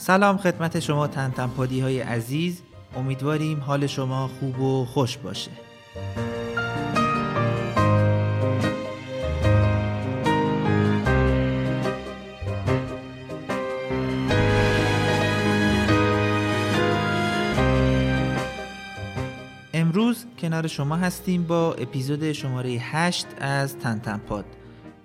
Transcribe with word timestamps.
سلام 0.00 0.36
خدمت 0.36 0.80
شما 0.80 1.06
تنتنپادی 1.06 1.80
های 1.80 2.00
عزیز. 2.00 2.62
امیدواریم 2.96 3.60
حال 3.60 3.86
شما 3.86 4.28
خوب 4.28 4.60
و 4.60 4.84
خوش 4.84 5.18
باشه. 5.18 5.50
امروز 19.74 20.26
کنار 20.38 20.66
شما 20.66 20.96
هستیم 20.96 21.42
با 21.42 21.74
اپیزود 21.74 22.32
شماره 22.32 22.70
8 22.70 23.26
از 23.38 23.78
تنتنپاد. 23.78 24.44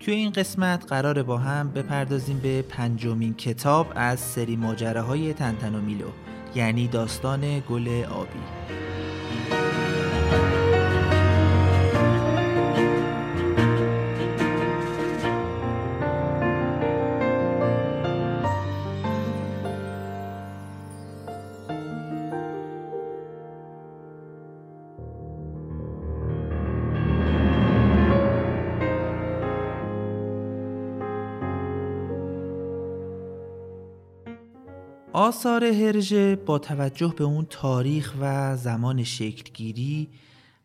توی 0.05 0.13
این 0.13 0.31
قسمت 0.31 0.85
قراره 0.89 1.23
با 1.23 1.37
هم 1.37 1.71
بپردازیم 1.71 2.39
به 2.39 2.61
پنجمین 2.61 3.33
کتاب 3.33 3.87
از 3.95 4.19
سری 4.19 4.55
ماجراهای 4.55 5.33
تنتن 5.33 5.75
و 5.75 5.81
میلو 5.81 6.07
یعنی 6.55 6.87
داستان 6.87 7.59
گل 7.69 8.03
آبی. 8.03 8.39
آثار 35.15 35.63
هرژه 35.63 36.35
با 36.35 36.59
توجه 36.59 37.13
به 37.17 37.23
اون 37.23 37.45
تاریخ 37.49 38.13
و 38.19 38.57
زمان 38.57 39.03
شکلگیری 39.03 40.07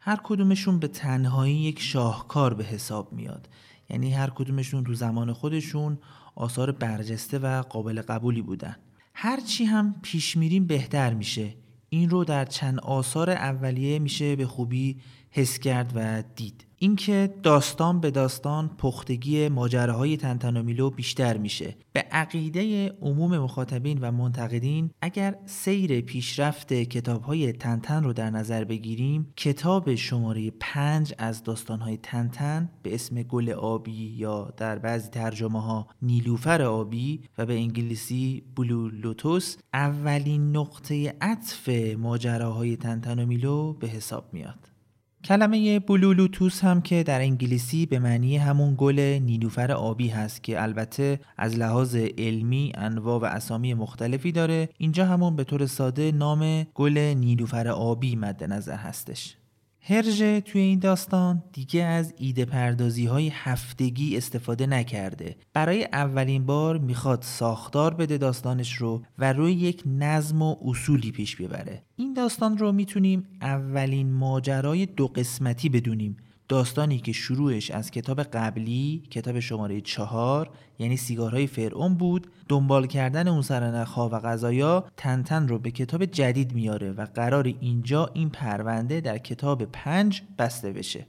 هر 0.00 0.20
کدومشون 0.24 0.78
به 0.78 0.88
تنهایی 0.88 1.54
یک 1.54 1.80
شاهکار 1.80 2.54
به 2.54 2.64
حساب 2.64 3.12
میاد. 3.12 3.48
یعنی 3.90 4.12
هر 4.12 4.30
کدومشون 4.30 4.84
تو 4.84 4.94
زمان 4.94 5.32
خودشون 5.32 5.98
آثار 6.34 6.72
برجسته 6.72 7.38
و 7.38 7.62
قابل 7.62 8.02
قبولی 8.02 8.42
بودن. 8.42 8.76
هرچی 9.14 9.64
هم 9.64 9.94
پیش 10.02 10.36
میریم 10.36 10.66
بهتر 10.66 11.14
میشه. 11.14 11.54
این 11.88 12.10
رو 12.10 12.24
در 12.24 12.44
چند 12.44 12.80
آثار 12.80 13.30
اولیه 13.30 13.98
میشه 13.98 14.36
به 14.36 14.46
خوبی 14.46 15.00
حس 15.30 15.58
کرد 15.58 15.92
و 15.94 16.22
دید. 16.36 16.69
اینکه 16.82 17.34
داستان 17.42 18.00
به 18.00 18.10
داستان 18.10 18.70
پختگی 18.78 19.48
ماجراهای 19.48 20.16
تنتنومیلو 20.16 20.90
بیشتر 20.90 21.36
میشه. 21.36 21.76
به 21.92 22.00
عقیده 22.00 22.88
عموم 23.02 23.38
مخاطبین 23.38 23.98
و 23.98 24.12
منتقدین 24.12 24.90
اگر 25.02 25.36
سیر 25.46 26.00
پیشرفت 26.00 26.72
کتابهای 26.72 27.52
تنتن 27.52 28.04
رو 28.04 28.12
در 28.12 28.30
نظر 28.30 28.64
بگیریم 28.64 29.32
کتاب 29.36 29.94
شماره 29.94 30.50
پنج 30.60 31.14
از 31.18 31.42
داستانهای 31.42 31.96
تنتن 31.96 32.70
به 32.82 32.94
اسم 32.94 33.22
گل 33.22 33.50
آبی 33.50 34.14
یا 34.16 34.54
در 34.56 34.78
بعضی 34.78 35.08
ترجمه 35.08 35.62
ها 35.62 35.86
نیلوفر 36.02 36.62
آبی 36.62 37.20
و 37.38 37.46
به 37.46 37.54
انگلیسی 37.54 38.42
بلو 38.56 38.88
لوتوس 38.88 39.56
اولین 39.74 40.56
نقطه 40.56 41.14
عطف 41.20 41.68
ماجراهای 41.98 42.76
تنتنومیلو 42.76 43.72
به 43.72 43.86
حساب 43.86 44.28
میاد. 44.32 44.69
کلمه 45.24 45.78
بلولوتوس 45.78 46.64
هم 46.64 46.82
که 46.82 47.02
در 47.02 47.20
انگلیسی 47.20 47.86
به 47.86 47.98
معنی 47.98 48.36
همون 48.36 48.74
گل 48.78 49.00
نیلوفر 49.22 49.72
آبی 49.72 50.08
هست 50.08 50.42
که 50.42 50.62
البته 50.62 51.20
از 51.36 51.58
لحاظ 51.58 51.96
علمی 52.18 52.72
انواع 52.74 53.20
و 53.20 53.24
اسامی 53.24 53.74
مختلفی 53.74 54.32
داره. 54.32 54.68
اینجا 54.78 55.06
همون 55.06 55.36
به 55.36 55.44
طور 55.44 55.66
ساده 55.66 56.12
نام 56.12 56.62
گل 56.62 56.98
نیلوفر 56.98 57.68
آبی 57.68 58.16
مد 58.16 58.44
نظر 58.44 58.76
هستش. 58.76 59.36
هرژه 59.82 60.40
توی 60.40 60.60
این 60.60 60.78
داستان 60.78 61.42
دیگه 61.52 61.82
از 61.82 62.14
ایده 62.16 62.44
پردازی 62.44 63.06
های 63.06 63.30
هفتگی 63.34 64.16
استفاده 64.16 64.66
نکرده. 64.66 65.36
برای 65.52 65.84
اولین 65.84 66.46
بار 66.46 66.78
می‌خواد 66.78 67.22
ساختار 67.22 67.94
بده 67.94 68.18
داستانش 68.18 68.74
رو 68.74 69.02
و 69.18 69.32
روی 69.32 69.52
یک 69.52 69.82
نظم 69.86 70.42
و 70.42 70.56
اصولی 70.64 71.10
پیش 71.10 71.36
ببره. 71.36 71.82
این 71.96 72.14
داستان 72.14 72.58
رو 72.58 72.72
می‌تونیم 72.72 73.26
اولین 73.40 74.12
ماجرای 74.12 74.86
دو 74.86 75.06
قسمتی 75.06 75.68
بدونیم. 75.68 76.16
داستانی 76.50 76.98
که 76.98 77.12
شروعش 77.12 77.70
از 77.70 77.90
کتاب 77.90 78.22
قبلی 78.22 79.02
کتاب 79.10 79.40
شماره 79.40 79.80
چهار 79.80 80.50
یعنی 80.78 80.96
سیگارهای 80.96 81.46
فرعون 81.46 81.94
بود 81.94 82.26
دنبال 82.48 82.86
کردن 82.86 83.28
اون 83.28 83.42
سرنخها 83.42 84.08
و 84.08 84.18
غذایا 84.18 84.84
تنتن 84.96 85.48
رو 85.48 85.58
به 85.58 85.70
کتاب 85.70 86.04
جدید 86.04 86.54
میاره 86.54 86.92
و 86.92 87.06
قرار 87.14 87.46
اینجا 87.60 88.10
این 88.14 88.30
پرونده 88.30 89.00
در 89.00 89.18
کتاب 89.18 89.64
پنج 89.64 90.22
بسته 90.38 90.72
بشه. 90.72 91.06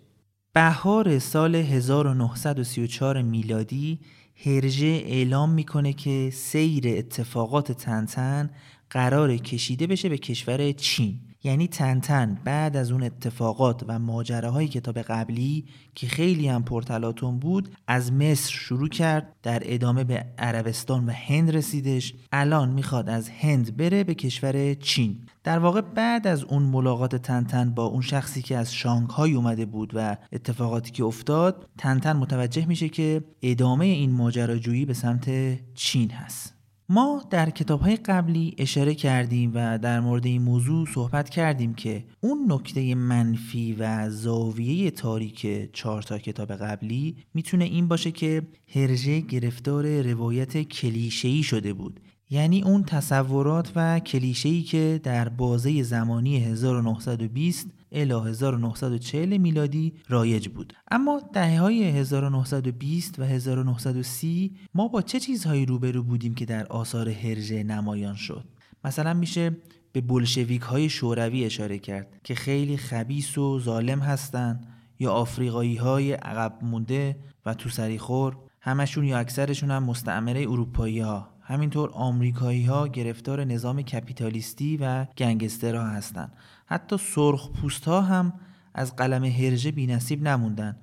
بهار 0.53 1.19
سال 1.19 1.55
1934 1.55 3.21
میلادی 3.21 3.99
هرژه 4.45 5.03
اعلام 5.05 5.49
می‌کنه 5.49 5.93
که 5.93 6.29
سیر 6.33 6.83
اتفاقات 6.87 7.71
تنتن 7.71 8.49
قرار 8.89 9.37
کشیده 9.37 9.87
بشه 9.87 10.09
به 10.09 10.17
کشور 10.17 10.71
چین. 10.71 11.19
یعنی 11.43 11.67
تنتن 11.67 12.39
بعد 12.43 12.77
از 12.77 12.91
اون 12.91 13.03
اتفاقات 13.03 13.83
و 13.87 13.99
ماجراهای 13.99 14.67
کتاب 14.67 14.99
قبلی 14.99 15.65
که 15.95 16.07
خیلی 16.07 16.47
هم 16.47 16.63
پرتلاتون 16.63 17.39
بود 17.39 17.69
از 17.87 18.13
مصر 18.13 18.51
شروع 18.51 18.89
کرد 18.89 19.35
در 19.43 19.61
ادامه 19.65 20.03
به 20.03 20.25
عربستان 20.37 21.05
و 21.05 21.11
هند 21.11 21.55
رسیدش. 21.55 22.13
الان 22.31 22.69
می‌خواد 22.69 23.09
از 23.09 23.29
هند 23.29 23.77
بره 23.77 24.03
به 24.03 24.13
کشور 24.13 24.73
چین. 24.73 25.17
در 25.43 25.59
واقع 25.59 25.81
بعد 25.81 26.27
از 26.27 26.43
اون 26.43 26.63
ملاقات 26.63 27.15
تنتن 27.15 27.73
با 27.73 27.85
اون 27.85 28.01
شخصی 28.01 28.41
که 28.41 28.57
از 28.57 28.73
شانگهای 28.73 29.33
اومده 29.33 29.65
بود 29.65 29.91
و 29.95 30.17
اتفاقاتی 30.31 30.91
که 30.91 31.03
افتاد 31.03 31.69
تنتن 31.77 32.13
متوجه 32.13 32.65
میشه 32.65 32.89
که 32.89 33.23
ادامه 33.41 33.85
این 33.85 34.11
ماجراجویی 34.11 34.85
به 34.85 34.93
سمت 34.93 35.29
چین 35.73 36.11
هست. 36.11 36.60
ما 36.93 37.23
در 37.29 37.49
کتاب 37.49 37.81
های 37.81 37.95
قبلی 37.95 38.55
اشاره 38.57 38.95
کردیم 38.95 39.51
و 39.55 39.77
در 39.77 39.99
مورد 39.99 40.25
این 40.25 40.41
موضوع 40.41 40.87
صحبت 40.93 41.29
کردیم 41.29 41.73
که 41.73 42.03
اون 42.21 42.51
نکته 42.51 42.95
منفی 42.95 43.73
و 43.79 44.09
زاویه 44.09 44.91
تاریک 44.91 45.71
چهار 45.73 46.01
تا 46.01 46.17
کتاب 46.17 46.51
قبلی 46.51 47.15
می‌تونه 47.33 47.63
این 47.63 47.87
باشه 47.87 48.11
که 48.11 48.41
هرژه 48.75 49.19
گرفتار 49.19 50.01
روایت 50.01 50.61
کلیشه‌ای 50.61 51.43
شده 51.43 51.73
بود. 51.73 51.99
یعنی 52.29 52.63
اون 52.63 52.83
تصورات 52.83 53.71
و 53.75 53.99
کلیشه‌ای 53.99 54.61
که 54.61 54.99
در 55.03 55.29
بازه 55.29 55.83
زمانی 55.83 56.37
1920 56.37 57.67
الی 57.91 58.13
1940 58.13 59.37
میلادی 59.37 59.93
رایج 60.09 60.49
بود. 60.49 60.73
اما 60.91 61.21
دهه 61.33 61.59
های 61.59 61.83
1920 61.83 63.19
و 63.19 63.23
1930 63.23 64.55
ما 64.73 64.87
با 64.87 65.01
چه 65.01 65.19
چیزهایی 65.19 65.65
روبرو 65.65 66.03
بودیم 66.03 66.33
که 66.33 66.45
در 66.45 66.65
آثار 66.65 67.09
هرژه 67.09 67.63
نمایان 67.63 68.15
شد؟ 68.15 68.45
مثلا 68.83 69.13
میشه 69.13 69.57
به 69.91 70.01
بلشویک 70.01 70.61
های 70.61 70.89
شوروی 70.89 71.45
اشاره 71.45 71.79
کرد 71.79 72.19
که 72.23 72.35
خیلی 72.35 72.77
خبیس 72.77 73.37
و 73.37 73.59
ظالم 73.59 73.99
هستند 73.99 74.67
یا 74.99 75.11
آفریقایی 75.11 75.75
های 75.75 76.13
عقب 76.13 76.59
مونده 76.61 77.17
و 77.45 77.53
تو 77.53 77.97
خور. 77.97 78.37
همشون 78.61 79.03
یا 79.03 79.17
اکثرشون 79.17 79.71
هم 79.71 79.83
مستعمره 79.83 80.41
اروپایی 80.41 80.99
ها 80.99 81.27
همینطور 81.41 81.89
آمریکایی 81.93 82.65
ها 82.65 82.87
گرفتار 82.87 83.43
نظام 83.43 83.81
کپیتالیستی 83.81 84.77
و 84.77 85.05
گنگسترها 85.17 85.87
هستند 85.87 86.33
حتی 86.71 86.97
سرخ 86.97 87.49
پوست 87.49 87.85
ها 87.85 88.01
هم 88.01 88.33
از 88.73 88.95
قلم 88.95 89.23
هرژه 89.23 89.71
بی 89.71 89.87
نصیب 89.87 90.27
نموندن. 90.27 90.77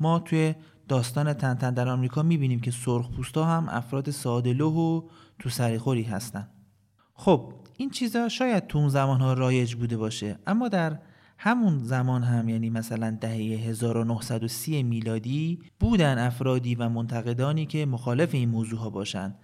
ما 0.00 0.18
توی 0.18 0.54
داستان 0.88 1.32
تنتن 1.32 1.74
در 1.74 1.88
آمریکا 1.88 2.22
می‌بینیم 2.22 2.60
که 2.60 2.70
سرخ 2.70 3.10
پوست 3.10 3.36
ها 3.36 3.44
هم 3.44 3.68
افراد 3.68 4.10
سادلو 4.10 4.70
و 4.70 5.02
تو 5.38 5.48
سریخوری 5.48 6.02
هستن. 6.02 6.48
خب 7.14 7.52
این 7.76 7.90
چیزا 7.90 8.28
شاید 8.28 8.66
تو 8.66 8.78
اون 8.78 8.88
زمان 8.88 9.20
ها 9.20 9.32
رایج 9.32 9.74
بوده 9.74 9.96
باشه 9.96 10.38
اما 10.46 10.68
در 10.68 10.98
همون 11.38 11.78
زمان 11.78 12.22
هم 12.22 12.48
یعنی 12.48 12.70
مثلا 12.70 13.18
دهه 13.20 13.68
1930 13.68 14.82
میلادی 14.82 15.58
بودن 15.80 16.18
افرادی 16.18 16.74
و 16.74 16.88
منتقدانی 16.88 17.66
که 17.66 17.86
مخالف 17.86 18.34
این 18.34 18.48
موضوع 18.48 18.78
ها 18.78 18.90
باشن. 18.90 19.34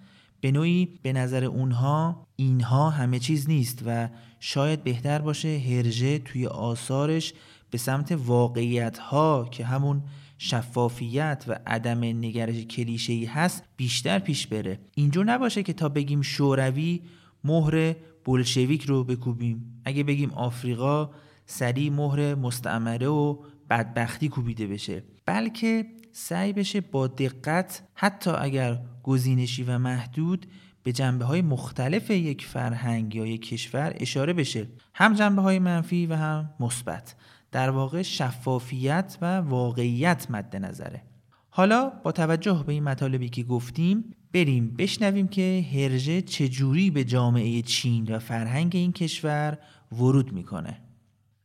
به 0.40 0.52
نوعی 0.52 0.98
به 1.02 1.12
نظر 1.12 1.44
اونها 1.44 2.26
اینها 2.36 2.90
همه 2.90 3.18
چیز 3.18 3.48
نیست 3.48 3.82
و 3.86 4.08
شاید 4.40 4.84
بهتر 4.84 5.18
باشه 5.18 5.58
هرژه 5.58 6.18
توی 6.18 6.46
آثارش 6.46 7.32
به 7.70 7.78
سمت 7.78 8.12
واقعیت 8.12 8.98
ها 8.98 9.48
که 9.50 9.64
همون 9.64 10.02
شفافیت 10.38 11.44
و 11.48 11.58
عدم 11.66 12.04
نگرش 12.04 12.56
کلیشه‌ای 12.56 13.24
هست 13.24 13.64
بیشتر 13.76 14.18
پیش 14.18 14.46
بره. 14.46 14.78
اینجور 14.94 15.24
نباشه 15.24 15.62
که 15.62 15.72
تا 15.72 15.88
بگیم 15.88 16.22
شوروی 16.22 17.02
مهر 17.44 17.94
بلشویک 18.24 18.82
رو 18.82 19.04
بکوبیم. 19.04 19.82
اگه 19.84 20.02
بگیم 20.02 20.30
آفریقا 20.30 21.10
سریع 21.46 21.90
مهر 21.90 22.34
مستعمره 22.34 23.06
و 23.06 23.36
بدبختی 23.70 24.28
کوبیده 24.28 24.66
بشه. 24.66 25.04
بلکه 25.26 25.86
سعی 26.12 26.52
بشه 26.52 26.80
با 26.80 27.06
دقت 27.06 27.82
حتی 27.94 28.30
اگر 28.30 28.82
گزینشی 29.02 29.62
و 29.62 29.78
محدود 29.78 30.46
به 30.82 30.92
جنبه 30.92 31.24
های 31.24 31.42
مختلف 31.42 32.10
یک 32.10 32.46
فرهنگ 32.46 33.14
یا 33.14 33.26
یک 33.26 33.48
کشور 33.48 33.94
اشاره 33.96 34.32
بشه. 34.32 34.68
هم 34.94 35.14
جنبه 35.14 35.42
های 35.42 35.58
منفی 35.58 36.06
و 36.06 36.14
هم 36.14 36.50
مثبت. 36.60 37.14
در 37.52 37.70
واقع 37.70 38.02
شفافیت 38.02 39.18
و 39.22 39.38
واقعیت 39.40 40.26
مد 40.30 40.56
نظره. 40.56 41.02
حالا 41.50 41.92
با 42.04 42.12
توجه 42.12 42.64
به 42.66 42.72
این 42.72 42.84
مطالبی 42.84 43.28
که 43.28 43.42
گفتیم 43.42 44.04
بریم 44.32 44.74
بشنویم 44.78 45.28
که 45.28 45.66
هرژه 45.72 46.22
چجوری 46.22 46.90
به 46.90 47.04
جامعه 47.04 47.62
چین 47.62 48.14
و 48.14 48.18
فرهنگ 48.18 48.72
این 48.74 48.92
کشور 48.92 49.58
ورود 49.92 50.32
می‌کنه. 50.32 50.80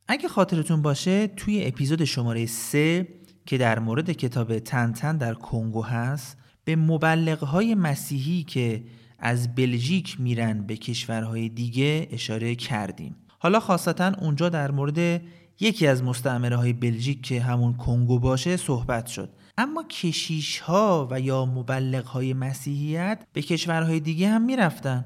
اگه 0.08 0.28
خاطرتون 0.28 0.82
باشه 0.82 1.26
توی 1.26 1.64
اپیزود 1.64 2.04
شماره 2.04 2.46
3 2.46 3.08
که 3.46 3.58
در 3.58 3.78
مورد 3.78 4.12
کتاب 4.12 4.58
تنتن 4.58 5.16
در 5.16 5.34
کنگو 5.34 5.82
هست 5.82 6.38
به 6.64 6.76
مبلغهای 6.76 7.74
مسیحی 7.74 8.42
که 8.42 8.84
از 9.18 9.54
بلژیک 9.54 10.20
میرن 10.20 10.66
به 10.66 10.76
کشورهای 10.76 11.48
دیگه 11.48 12.08
اشاره 12.10 12.54
کردیم. 12.54 13.16
حالا 13.38 13.60
خاصتا 13.60 14.12
اونجا 14.20 14.48
در 14.48 14.70
مورد 14.70 15.22
یکی 15.60 15.86
از 15.86 16.02
مستعمره 16.02 16.56
های 16.56 16.72
بلژیک 16.72 17.22
که 17.22 17.40
همون 17.40 17.74
کنگو 17.74 18.18
باشه 18.18 18.56
صحبت 18.56 19.06
شد. 19.06 19.30
اما 19.58 19.82
کشیش 19.82 20.58
ها 20.58 21.08
و 21.10 21.20
یا 21.20 21.44
مبلغ 21.44 22.04
های 22.04 22.34
مسیحیت 22.34 23.26
به 23.32 23.42
کشورهای 23.42 24.00
دیگه 24.00 24.28
هم 24.28 24.42
می‌رفتن. 24.42 25.04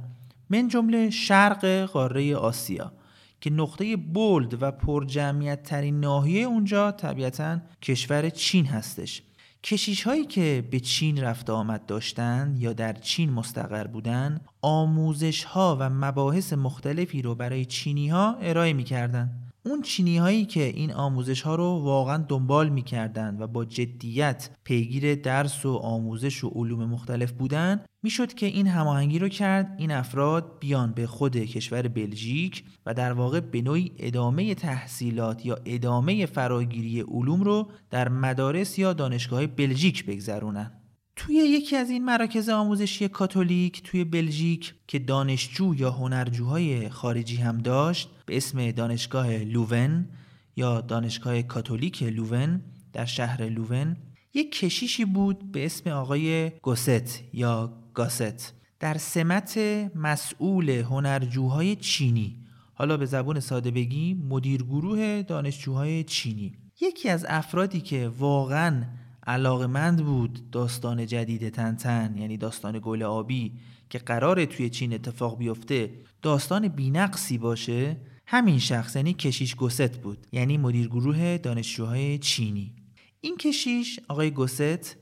من 0.50 0.68
جمله 0.68 1.10
شرق 1.10 1.84
قاره 1.84 2.36
آسیا 2.36 2.92
که 3.40 3.50
نقطه 3.50 3.96
بولد 3.96 4.62
و 4.62 4.70
پرجمعیت 4.70 5.62
ترین 5.62 6.00
ناحیه 6.00 6.46
اونجا 6.46 6.92
طبیعتا 6.92 7.58
کشور 7.82 8.30
چین 8.30 8.66
هستش. 8.66 9.22
کشیش 9.64 10.02
هایی 10.02 10.24
که 10.24 10.64
به 10.70 10.80
چین 10.80 11.20
رفت 11.20 11.50
آمد 11.50 11.86
داشتند 11.86 12.58
یا 12.58 12.72
در 12.72 12.92
چین 12.92 13.30
مستقر 13.30 13.86
بودند 13.86 14.40
آموزش 14.62 15.44
ها 15.44 15.76
و 15.80 15.90
مباحث 15.90 16.52
مختلفی 16.52 17.22
رو 17.22 17.34
برای 17.34 17.64
چینی 17.64 18.08
ها 18.08 18.36
ارائه 18.40 18.72
می 18.72 18.84
اون 19.64 19.82
چینی 19.82 20.18
هایی 20.18 20.44
که 20.44 20.62
این 20.62 20.92
آموزش 20.92 21.42
ها 21.42 21.54
رو 21.54 21.64
واقعا 21.64 22.24
دنبال 22.28 22.68
می‌کردند 22.68 23.40
و 23.40 23.46
با 23.46 23.64
جدیت 23.64 24.50
پیگیر 24.64 25.14
درس 25.14 25.66
و 25.66 25.76
آموزش 25.76 26.44
و 26.44 26.48
علوم 26.48 26.84
مختلف 26.84 27.32
بودن 27.32 27.84
می‌شد 28.02 28.34
که 28.34 28.46
این 28.46 28.66
هماهنگی 28.66 29.18
رو 29.18 29.28
کرد 29.28 29.74
این 29.78 29.90
افراد 29.90 30.58
بیان 30.60 30.92
به 30.92 31.06
خود 31.06 31.36
کشور 31.36 31.88
بلژیک 31.88 32.64
و 32.86 32.94
در 32.94 33.12
واقع 33.12 33.40
به 33.40 33.62
نوعی 33.62 33.92
ادامه 33.98 34.54
تحصیلات 34.54 35.46
یا 35.46 35.58
ادامه 35.64 36.26
فراگیری 36.26 37.00
علوم 37.00 37.42
رو 37.42 37.70
در 37.90 38.08
مدارس 38.08 38.78
یا 38.78 38.92
دانشگاه 38.92 39.46
بلژیک 39.46 40.06
بگذرونن. 40.06 40.79
توی 41.20 41.34
یکی 41.34 41.76
از 41.76 41.90
این 41.90 42.04
مراکز 42.04 42.48
آموزشی 42.48 43.08
کاتولیک 43.08 43.82
توی 43.82 44.04
بلژیک 44.04 44.74
که 44.86 44.98
دانشجو 44.98 45.74
یا 45.74 45.90
هنرجوهای 45.90 46.88
خارجی 46.88 47.36
هم 47.36 47.58
داشت 47.58 48.08
به 48.26 48.36
اسم 48.36 48.70
دانشگاه 48.70 49.36
لوون 49.36 50.08
یا 50.56 50.80
دانشگاه 50.80 51.42
کاتولیک 51.42 52.02
لوون 52.02 52.62
در 52.92 53.04
شهر 53.04 53.42
لوون 53.42 53.96
یک 54.34 54.58
کشیشی 54.58 55.04
بود 55.04 55.52
به 55.52 55.66
اسم 55.66 55.90
آقای 55.90 56.50
گوست 56.62 57.34
یا 57.34 57.72
گاست 57.94 58.54
در 58.78 58.98
سمت 58.98 59.58
مسئول 59.94 60.70
هنرجوهای 60.70 61.76
چینی. 61.76 62.36
حالا 62.74 62.96
به 62.96 63.06
زبان 63.06 63.40
ساده 63.40 63.70
بگی 63.70 64.14
مدیر 64.28 64.62
گروه 64.62 65.22
دانشجوهای 65.22 66.04
چینی. 66.04 66.52
یکی 66.80 67.08
از 67.08 67.26
افرادی 67.28 67.80
که 67.80 68.08
واقعا 68.18 68.84
علاقمند 69.30 70.04
بود 70.04 70.50
داستان 70.50 71.06
جدید 71.06 71.48
تنتن 71.48 72.14
یعنی 72.18 72.36
داستان 72.36 72.80
گل 72.82 73.02
آبی 73.02 73.52
که 73.90 73.98
قرار 73.98 74.44
توی 74.44 74.70
چین 74.70 74.92
اتفاق 74.92 75.38
بیفته 75.38 75.90
داستان 76.22 76.68
بینقصی 76.68 77.38
باشه 77.38 77.96
همین 78.26 78.58
شخص 78.58 78.96
یعنی 78.96 79.14
کشیش 79.14 79.56
گست 79.56 79.98
بود 80.00 80.26
یعنی 80.32 80.58
مدیر 80.58 80.88
گروه 80.88 81.38
دانشجوهای 81.38 82.18
چینی. 82.18 82.74
این 83.20 83.36
کشیش 83.36 84.00
آقای 84.08 84.30
گست 84.30 84.96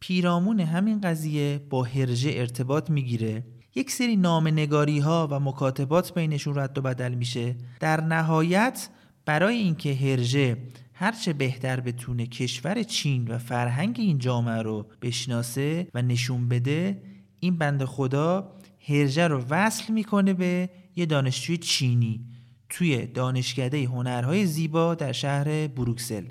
پیرامون 0.00 0.60
همین 0.60 1.00
قضیه 1.00 1.60
با 1.70 1.82
هرژه 1.82 2.30
ارتباط 2.34 2.90
می‌گیره. 2.90 3.44
یک 3.74 3.90
سری 3.90 4.16
نامنگاری 4.16 4.98
ها 4.98 5.28
و 5.30 5.40
مکاتبات 5.40 6.14
بینشون 6.14 6.58
رد 6.58 6.78
و 6.78 6.82
بدل 6.82 7.14
میشه. 7.14 7.56
در 7.80 8.00
نهایت 8.00 8.88
برای 9.24 9.56
اینکه 9.56 9.94
هرژه 9.94 10.56
هرچه 10.96 11.32
بهتر 11.32 11.80
بتونه 11.80 12.26
کشور 12.26 12.82
چین 12.82 13.28
و 13.28 13.38
فرهنگ 13.38 13.96
این 13.98 14.18
جامعه 14.18 14.62
رو 14.62 14.86
بشناسه 15.02 15.88
و 15.94 16.02
نشون 16.02 16.48
بده 16.48 17.02
این 17.40 17.58
بند 17.58 17.84
خدا 17.84 18.56
هرجه 18.88 19.28
رو 19.28 19.44
وصل 19.50 19.92
می‌کنه 19.92 20.34
به 20.34 20.70
یه 20.96 21.06
دانشجوی 21.06 21.56
چینی 21.56 22.26
توی 22.68 23.06
دانشکده 23.06 23.84
هنرهای 23.84 24.46
زیبا 24.46 24.94
در 24.94 25.12
شهر 25.12 25.66
بروکسل. 25.66 26.24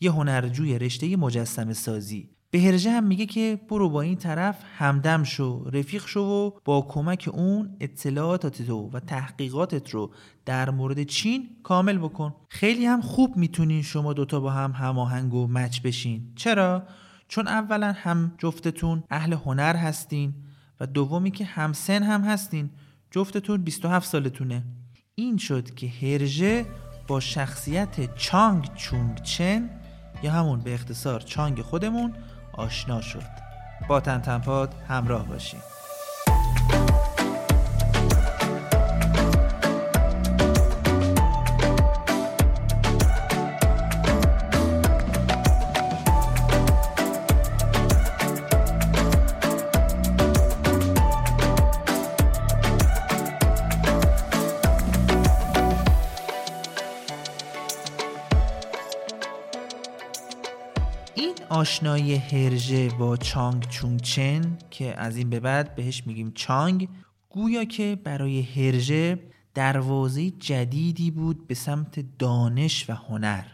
یه 0.00 0.10
هنرجوی 0.10 0.78
رشته 0.78 1.16
مجسم 1.16 1.72
سازی 1.72 2.30
به 2.52 2.60
هرژه 2.60 2.90
هم 2.90 3.04
میگه 3.04 3.26
که 3.26 3.60
برو 3.68 3.90
با 3.90 4.00
این 4.02 4.16
طرف 4.16 4.62
همدم 4.78 5.24
شو 5.24 5.64
رفیق 5.72 6.06
شو 6.06 6.20
و 6.20 6.50
با 6.64 6.86
کمک 6.88 7.30
اون 7.32 7.76
اطلاعاتت 7.80 8.62
تو 8.62 8.90
و 8.92 9.00
تحقیقاتت 9.00 9.90
رو 9.90 10.10
در 10.44 10.70
مورد 10.70 11.02
چین 11.02 11.48
کامل 11.62 11.98
بکن. 11.98 12.34
خیلی 12.48 12.86
هم 12.86 13.00
خوب 13.00 13.36
می‌تونین 13.36 13.82
شما 13.82 14.12
دوتا 14.12 14.40
با 14.40 14.50
هم 14.50 14.72
هماهنگ 14.72 15.34
و 15.34 15.46
مچ 15.46 15.80
بشین. 15.80 16.32
چرا؟ 16.36 16.82
چون 17.28 17.48
اولا 17.48 17.92
هم 17.96 18.34
جفتتون 18.38 19.02
اهل 19.10 19.32
هنر 19.32 19.76
هستین 19.76 20.34
و 20.80 20.86
دومی 20.86 21.30
که 21.30 21.44
هم 21.44 21.72
سن 21.72 22.02
هم 22.02 22.22
هستین. 22.22 22.70
جفتتون 23.10 23.62
27 23.62 24.08
سالتونه. 24.08 24.64
این 25.14 25.36
شد 25.36 25.74
که 25.74 25.88
هرژه 25.88 26.66
با 27.08 27.20
شخصیت 27.20 28.16
چانگ 28.16 28.74
چونگ 28.74 29.22
چن 29.22 29.70
یا 30.22 30.32
همون 30.32 30.60
به 30.60 30.74
اختصار 30.74 31.20
چانگ 31.20 31.62
خودمون 31.62 32.12
آشنا 32.52 33.00
شد. 33.00 33.22
با 33.88 34.00
تنتنپاد 34.00 34.74
همراه 34.88 35.26
باشید 35.26 35.79
آشنایی 61.48 62.14
هرژه 62.14 62.88
با 62.88 63.16
چانگ 63.16 63.68
چونگ 63.68 64.00
چن 64.00 64.58
که 64.70 65.00
از 65.00 65.16
این 65.16 65.30
به 65.30 65.40
بعد 65.40 65.74
بهش 65.74 66.06
میگیم 66.06 66.32
چانگ 66.34 66.88
گویا 67.28 67.64
که 67.64 67.98
برای 68.04 68.42
هرژه 68.42 69.18
دروازه 69.54 70.30
جدیدی 70.30 71.10
بود 71.10 71.46
به 71.46 71.54
سمت 71.54 72.18
دانش 72.18 72.90
و 72.90 72.92
هنر. 72.92 73.44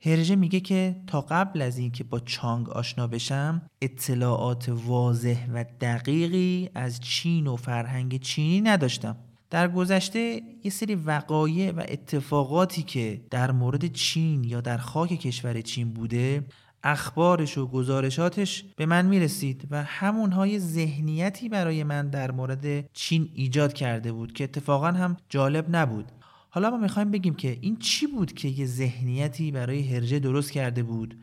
هرژه 0.00 0.36
میگه 0.36 0.60
که 0.60 0.96
تا 1.06 1.20
قبل 1.20 1.62
از 1.62 1.78
اینکه 1.78 2.04
با 2.04 2.20
چانگ 2.20 2.70
آشنا 2.70 3.06
بشم 3.06 3.62
اطلاعات 3.82 4.68
واضح 4.68 5.46
و 5.52 5.64
دقیقی 5.80 6.70
از 6.74 7.00
چین 7.00 7.46
و 7.46 7.56
فرهنگ 7.56 8.20
چینی 8.20 8.60
نداشتم. 8.60 9.16
در 9.50 9.68
گذشته 9.68 10.42
یه 10.64 10.70
سری 10.70 10.94
وقایع 10.94 11.70
و 11.70 11.84
اتفاقاتی 11.88 12.82
که 12.82 13.24
در 13.30 13.50
مورد 13.50 13.86
چین 13.86 14.44
یا 14.44 14.60
در 14.60 14.78
خاک 14.78 15.08
کشور 15.08 15.60
چین 15.60 15.92
بوده 15.92 16.44
اخبارش 16.84 17.58
و 17.58 17.66
گزارشاتش 17.66 18.64
به 18.76 18.86
من 18.86 19.06
می‌رسید 19.06 19.68
و 19.70 19.82
همونهای 19.84 20.58
ذهنیتی 20.58 21.48
برای 21.48 21.84
من 21.84 22.10
در 22.10 22.30
مورد 22.30 22.92
چین 22.92 23.30
ایجاد 23.34 23.72
کرده 23.72 24.12
بود 24.12 24.32
که 24.32 24.44
اتفاقا 24.44 24.86
هم 24.86 25.16
جالب 25.28 25.76
نبود. 25.76 26.12
حالا 26.50 26.70
ما 26.70 26.76
می‌خوایم 26.76 27.10
بگیم 27.10 27.34
که 27.34 27.58
این 27.60 27.76
چی 27.76 28.06
بود 28.06 28.32
که 28.32 28.48
یه 28.48 28.66
ذهنیتی 28.66 29.52
برای 29.52 29.94
هرجه 29.94 30.18
درست 30.18 30.52
کرده 30.52 30.82
بود؟ 30.82 31.18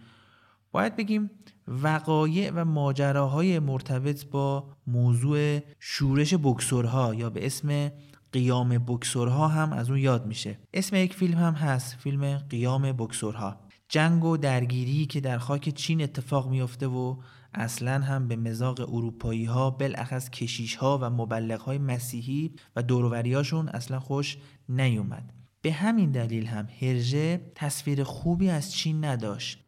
باید 0.72 0.96
بگیم 0.96 1.30
وقایع 1.68 2.51
و 2.56 2.65
ماجراهای 2.65 3.60
مرتبط 3.60 4.25
با 4.25 4.68
موضوع 4.88 5.60
شورش 5.80 6.34
بکسورها 6.44 7.15
یا 7.15 7.30
به 7.30 7.46
اسم 7.46 7.91
قیام 8.32 8.70
بکسورها 8.70 9.48
هم 9.48 9.74
از 9.74 9.89
اون 9.89 10.00
یاد 10.00 10.25
میشه. 10.25 10.60
اسم 10.74 10.96
یک 10.96 11.13
فیلم 11.13 11.38
هم 11.38 11.53
هست 11.53 11.96
فیلم 11.96 12.38
قیام 12.38 12.91
بکسورها. 12.91 13.71
جنگ 13.91 14.24
و 14.24 14.38
درگیری 14.38 15.05
که 15.05 15.21
در 15.21 15.38
خاک 15.38 15.69
چین 15.69 16.01
اتفاق 16.01 16.50
میافته 16.50 16.88
و 16.88 17.15
اصلا 17.53 18.01
هم 18.01 18.27
به 18.27 18.36
مزاق 18.36 18.79
اروپایی 18.79 19.45
ها 19.45 19.69
بالاخص 19.69 20.29
کشیش 20.29 20.75
ها 20.75 21.00
و 21.01 21.10
مبلغ 21.10 21.62
های 21.62 21.77
مسیحی 21.77 22.51
و 22.75 22.83
دوروریاشون 22.83 23.69
اصلا 23.69 24.00
خوش 24.00 24.38
نیومد. 24.69 25.33
به 25.62 25.71
همین 25.71 26.12
دلیل 26.12 26.45
هم 26.45 26.67
هرژه 26.81 27.51
تصویر 27.55 28.03
خوبی 28.03 28.50
از 28.50 28.74
چین 28.74 29.05
نداشت. 29.05 29.63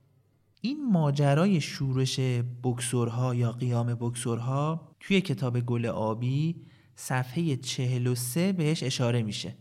این 0.62 0.92
ماجرای 0.92 1.62
شورش 1.62 2.20
بکسورها 2.63 3.36
یا 3.36 3.51
قیام 3.51 3.96
بکسورها 3.96 4.96
توی 5.00 5.22
کتاب 5.22 5.60
گل 5.60 5.86
آبی 5.86 6.56
صفحه 6.96 7.56
43 7.56 8.53
بهش 8.53 8.84
اشاره 8.84 9.24
میشه. 9.24 9.56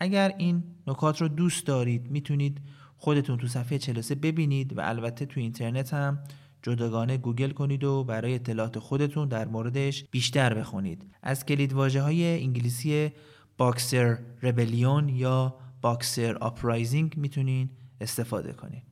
اگر 0.00 0.34
این 0.38 0.64
نکات 0.86 1.22
رو 1.22 1.28
دوست 1.28 1.66
دارید 1.66 2.10
می‌تونید 2.10 2.60
خودتون 3.04 3.38
تو 3.38 3.48
صفحه 3.48 3.78
43 3.78 4.14
ببینید 4.14 4.78
و 4.78 4.80
البته 4.80 5.26
تو 5.26 5.40
اینترنت 5.40 5.94
هم 5.94 6.18
جداگانه 6.62 7.16
گوگل 7.16 7.50
کنید 7.50 7.84
و 7.84 8.04
برای 8.04 8.34
اطلاعات 8.34 8.78
خودتون 8.78 9.28
در 9.28 9.48
موردش 9.48 10.04
بیشتر 10.10 10.54
بخونید. 10.54 11.04
از 11.22 11.46
کلیدواژه 11.46 11.72
های 11.72 12.42
انگلیسی 12.42 13.12
Boxer 13.58 14.18
Rebellion 14.42 15.08
یا 15.08 15.54
Boxer 15.82 16.36
Uprising 16.36 17.16
می‌تونین 17.16 17.70
استفاده 18.00 18.52
کنید. 18.52 18.82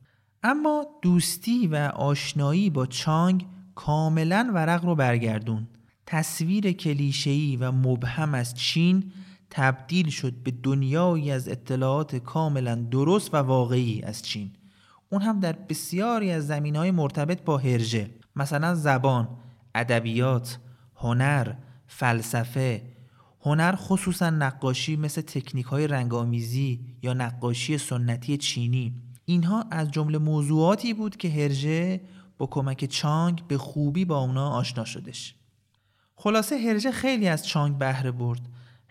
اما 0.43 0.85
دوستی 1.01 1.67
و 1.67 1.75
آشنایی 1.95 2.69
با 2.69 2.85
چانگ 2.85 3.45
کاملا 3.75 4.51
ورق 4.53 4.85
رو 4.85 4.95
برگردوند. 4.95 5.67
تصویر 6.05 6.71
کلیشه‌ای 6.71 7.57
و 7.57 7.71
مبهم 7.71 8.33
از 8.33 8.55
چین 8.55 9.11
تبدیل 9.55 10.09
شد 10.09 10.33
به 10.33 10.51
دنیایی 10.51 11.31
از 11.31 11.49
اطلاعات 11.49 12.15
کاملا 12.15 12.75
درست 12.75 13.33
و 13.33 13.37
واقعی 13.37 14.01
از 14.01 14.21
چین. 14.21 14.51
اون 15.09 15.21
هم 15.21 15.39
در 15.39 15.51
بسیاری 15.53 16.31
از 16.31 16.47
زمین 16.47 16.75
های 16.75 16.91
مرتبط 16.91 17.41
با 17.41 17.57
هرژه 17.57 18.09
مثلا 18.35 18.75
زبان، 18.75 19.27
ادبیات، 19.75 20.59
هنر، 20.95 21.53
فلسفه. 21.87 22.81
هنر 23.41 23.75
خصوصا 23.75 24.29
نقاشی 24.29 24.95
مثل 24.95 25.21
تکنیک 25.21 25.65
های 25.65 25.87
رنگامیزی 25.87 26.97
یا 27.03 27.13
نقاشی 27.13 27.77
سنتی 27.77 28.37
چینی. 28.37 28.93
اینها 29.25 29.65
از 29.71 29.91
جمله 29.91 30.17
موضوعاتی 30.17 30.93
بود 30.93 31.17
که 31.17 31.29
هرژه 31.29 32.01
با 32.37 32.45
کمک 32.47 32.85
چانگ 32.85 33.43
به 33.47 33.57
خوبی 33.57 34.05
با 34.05 34.19
اونا 34.19 34.49
آشنا 34.49 34.85
شدش. 34.85 35.35
خلاصه 36.15 36.57
هرژه 36.57 36.91
خیلی 36.91 37.27
از 37.27 37.47
چانگ 37.47 37.77
بهره 37.77 38.11
برد. 38.11 38.41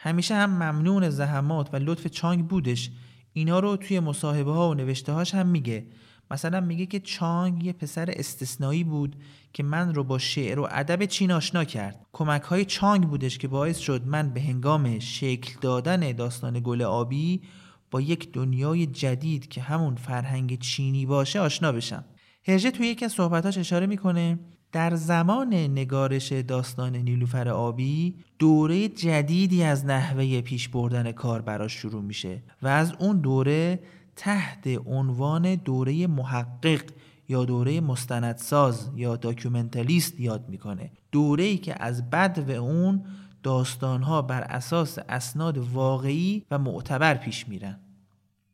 همیشه 0.04 0.34
هم 0.34 0.50
ممنون 0.50 1.10
زحمات 1.10 1.74
و 1.74 1.76
لطف 1.76 2.06
چانگ 2.06 2.48
بودش. 2.48 2.90
اینا 3.32 3.60
رو 3.60 3.76
توی 3.76 4.00
مصاحبه 4.00 4.52
ها 4.52 4.70
و 4.70 4.74
نوشته 4.74 5.12
هاش 5.12 5.34
هم 5.34 5.46
میگه. 5.46 5.86
مثلا 6.30 6.60
میگه 6.60 6.86
که 6.86 7.00
چانگ 7.00 7.64
یه 7.64 7.72
پسر 7.72 8.10
استثنایی 8.16 8.84
بود 8.84 9.16
که 9.52 9.62
من 9.62 9.94
رو 9.94 10.04
با 10.04 10.18
شعر 10.18 10.60
و 10.60 10.68
ادب 10.70 11.04
چین 11.04 11.32
آشنا 11.32 11.64
کرد. 11.64 12.06
کمک 12.12 12.42
های 12.42 12.64
چانگ 12.64 13.08
بودش 13.08 13.38
که 13.38 13.48
باعث 13.48 13.78
شد 13.78 14.06
من 14.06 14.30
به 14.30 14.40
هنگام 14.40 14.98
شکل 14.98 15.60
دادن 15.60 16.12
داستان 16.12 16.60
گل 16.60 16.82
آبی 16.82 17.42
با 17.90 18.00
یک 18.00 18.32
دنیای 18.32 18.86
جدید 18.86 19.48
که 19.48 19.60
همون 19.60 19.94
فرهنگ 19.94 20.58
چینی 20.58 21.06
باشه 21.06 21.40
آشنا 21.40 21.72
بشم. 21.72 22.04
هرژه 22.48 22.70
توی 22.70 22.86
یکی 22.86 23.04
از 23.04 23.12
صحبتاش 23.12 23.58
اشاره 23.58 23.86
می‌کنه 23.86 24.38
در 24.72 24.96
زمان 24.96 25.54
نگارش 25.54 26.32
داستان 26.32 26.96
نیلوفر 26.96 27.48
آبی 27.48 28.14
دوره 28.38 28.88
جدیدی 28.88 29.62
از 29.62 29.86
نحوه 29.86 30.40
پیش 30.40 30.68
بردن 30.68 31.12
کار 31.12 31.42
براش 31.42 31.72
شروع 31.72 32.02
میشه 32.02 32.42
و 32.62 32.68
از 32.68 32.92
اون 32.98 33.20
دوره 33.20 33.80
تحت 34.16 34.68
عنوان 34.86 35.54
دوره 35.54 36.06
محقق 36.06 36.82
یا 37.28 37.44
دوره 37.44 37.80
مستندساز 37.80 38.90
یا 38.96 39.16
داکیومنتالیست 39.16 40.20
یاد 40.20 40.48
می‌کنه. 40.48 40.90
دوره 41.12 41.44
ای 41.44 41.58
که 41.58 41.82
از 41.82 42.10
بد 42.10 42.44
و 42.48 42.50
اون 42.50 43.04
داستانها 43.42 44.22
بر 44.22 44.42
اساس 44.42 44.98
اسناد 45.08 45.58
واقعی 45.58 46.44
و 46.50 46.58
معتبر 46.58 47.14
پیش 47.14 47.48
میرن. 47.48 47.80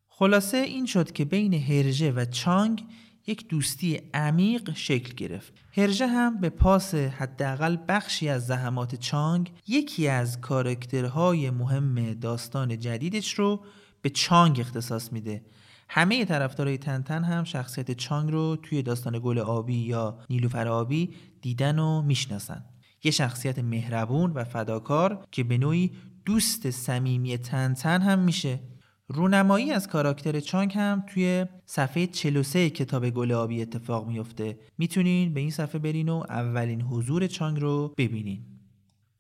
خلاصه 0.08 0.56
این 0.56 0.86
شد 0.86 1.12
که 1.12 1.24
بین 1.24 1.54
هرژه 1.54 2.12
و 2.12 2.24
چانگ 2.24 2.84
یک 3.28 3.48
دوستی 3.48 4.00
عمیق 4.14 4.74
شکل 4.74 5.14
گرفت. 5.14 5.52
هرژه 5.72 6.06
هم 6.06 6.40
به 6.40 6.48
پاس 6.48 6.94
حداقل 6.94 7.76
بخشی 7.88 8.28
از 8.28 8.46
زحمات 8.46 8.94
چانگ 8.94 9.52
یکی 9.66 10.08
از 10.08 10.40
کارکترهای 10.40 11.50
مهم 11.50 12.14
داستان 12.14 12.78
جدیدش 12.78 13.34
رو 13.34 13.64
به 14.02 14.10
چانگ 14.10 14.60
اختصاص 14.60 15.12
میده. 15.12 15.44
همه 15.88 16.24
طرفدارای 16.24 16.78
تنتن 16.78 17.24
هم 17.24 17.44
شخصیت 17.44 17.90
چانگ 17.90 18.30
رو 18.30 18.56
توی 18.56 18.82
داستان 18.82 19.20
گل 19.24 19.38
آبی 19.38 19.76
یا 19.76 20.18
نیلوفر 20.30 20.68
آبی 20.68 21.14
دیدن 21.42 21.78
و 21.78 22.02
می‌شناسن. 22.02 22.64
یه 23.04 23.10
شخصیت 23.10 23.58
مهربون 23.58 24.32
و 24.32 24.44
فداکار 24.44 25.26
که 25.32 25.44
به 25.44 25.58
نوعی 25.58 25.92
دوست 26.24 26.70
صمیمی 26.70 27.38
تنتن 27.38 28.02
هم 28.02 28.18
میشه 28.18 28.60
رونمایی 29.10 29.72
از 29.72 29.88
کاراکتر 29.88 30.40
چانگ 30.40 30.72
هم 30.74 31.04
توی 31.06 31.46
صفحه 31.66 32.06
43 32.06 32.70
کتاب 32.70 33.10
گل 33.10 33.32
آبی 33.32 33.62
اتفاق 33.62 34.08
میفته 34.08 34.58
می‌تونین 34.78 35.34
به 35.34 35.40
این 35.40 35.50
صفحه 35.50 35.78
برین 35.78 36.08
و 36.08 36.24
اولین 36.28 36.82
حضور 36.82 37.26
چانگ 37.26 37.60
رو 37.60 37.94
ببینین. 37.96 38.40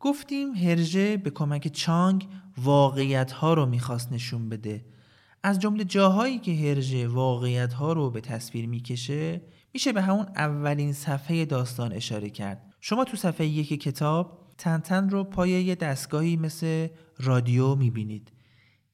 گفتیم 0.00 0.54
هرژه 0.54 1.16
به 1.16 1.30
کمک 1.30 1.68
چانگ 1.68 2.28
واقعیت 2.58 3.32
ها 3.32 3.54
رو 3.54 3.66
می‌خواست 3.66 4.12
نشون 4.12 4.48
بده. 4.48 4.84
از 5.42 5.58
جمله 5.58 5.84
جاهایی 5.84 6.38
که 6.38 6.54
هرژه 6.54 7.08
واقعیت 7.08 7.72
ها 7.72 7.92
رو 7.92 8.10
به 8.10 8.20
تصویر 8.20 8.66
می‌کشه 8.66 9.42
میشه 9.74 9.92
به 9.92 10.02
همون 10.02 10.26
اولین 10.36 10.92
صفحه 10.92 11.44
داستان 11.44 11.92
اشاره 11.92 12.30
کرد. 12.30 12.74
شما 12.80 13.04
تو 13.04 13.16
صفحه 13.16 13.46
یک 13.46 13.82
کتاب 13.82 14.38
تنتن 14.58 15.10
رو 15.10 15.24
پای 15.24 15.50
یه 15.50 15.74
دستگاهی 15.74 16.36
مثل 16.36 16.88
رادیو 17.18 17.74
می‌بینید. 17.74 18.32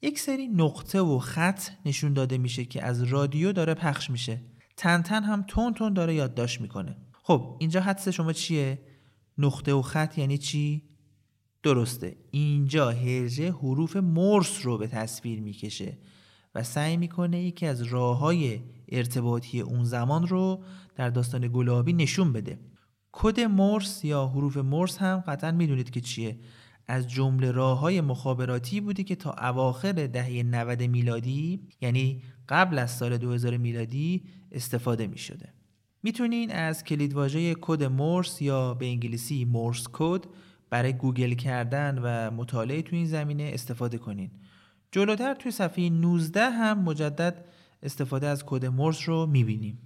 یک 0.04 0.18
سری 0.18 0.49
نقطه 0.49 1.00
و 1.00 1.18
خط 1.18 1.62
نشون 1.87 2.12
داده 2.12 2.38
میشه 2.38 2.64
که 2.64 2.84
از 2.84 3.02
رادیو 3.02 3.52
داره 3.52 3.75
پخش 3.75 4.11
میشه. 4.11 4.42
تنتن 4.76 5.23
هم 5.23 5.44
تون 5.49 5.75
تون 5.75 5.92
داره 5.92 6.14
یادداشت 6.14 6.61
می‌کنه. 6.61 6.96
خب 7.23 7.56
اینجا 7.61 7.80
حدس 7.80 8.08
شما 8.08 8.32
چیه؟ 8.32 8.82
نقطه 9.38 9.73
و 9.73 9.82
خط 9.82 10.18
یعنی 10.18 10.38
چی؟ 10.38 10.82
درسته. 11.62 12.16
اینجا 12.30 12.90
هرژه 12.90 13.50
حروف 13.52 13.96
مرس 13.96 14.66
رو 14.66 14.78
به 14.78 14.87
تصویر 14.87 15.40
می‌کشه 15.40 15.99
و 16.54 16.62
سعی 16.62 16.96
می‌کنه 16.96 17.42
یکی 17.42 17.66
از 17.66 17.82
راه 17.82 18.18
های 18.18 18.61
ارتباطی 18.88 19.61
اون 19.61 19.84
زمان 19.84 20.26
رو 20.26 20.64
در 20.96 21.11
داستان 21.11 21.49
گلابی 21.52 21.92
نشون 21.92 22.32
بده. 22.32 22.61
کد 23.12 23.40
مرس 23.40 24.04
یا 24.04 24.26
حروف 24.26 24.56
مرس 24.56 24.99
هم 24.99 25.25
قطعا 25.26 25.52
می‌دونید 25.52 25.90
که 25.90 26.00
چیه. 26.00 26.38
از 26.87 27.11
جمله 27.11 27.50
راه 27.50 27.79
های 27.79 28.00
مخابراتی 28.00 28.81
بوده 28.81 29.05
که 29.05 29.17
تا 29.17 29.33
اواخر 29.33 29.93
دهه 29.93 30.43
90 30.43 30.83
میلادی 30.83 31.61
یعنی 31.81 32.23
قبل 32.49 32.79
از 32.79 32.91
سال 32.91 33.17
2000 33.17 33.57
میلادی 33.57 34.23
استفاده 34.53 35.07
می 35.07 35.19
شده. 35.19 35.49
می‌تونین 36.03 36.50
از 36.50 36.85
کلیدواژه 36.85 37.55
کد 37.61 37.83
مورس 37.85 38.43
یا 38.43 38.75
به 38.75 38.87
انگلیسی 38.87 39.45
Morse 39.44 39.87
code 39.92 40.25
برای 40.71 40.93
گوگل 40.93 41.35
کردن 41.35 41.99
و 42.03 42.31
مطالعه 42.31 42.83
تو 42.83 42.97
این 42.97 43.07
زمینه 43.07 43.50
استفاده 43.55 43.99
کنین. 43.99 44.31
جلوتر 44.93 45.35
توی 45.35 45.53
صفحه 45.53 45.91
19 45.91 46.50
هم 46.50 46.79
مجدد 46.79 47.45
استفاده 47.83 48.26
از 48.26 48.45
کد 48.47 48.67
مورس 48.67 49.09
رو 49.09 49.26
می‌بینیم. 49.26 49.79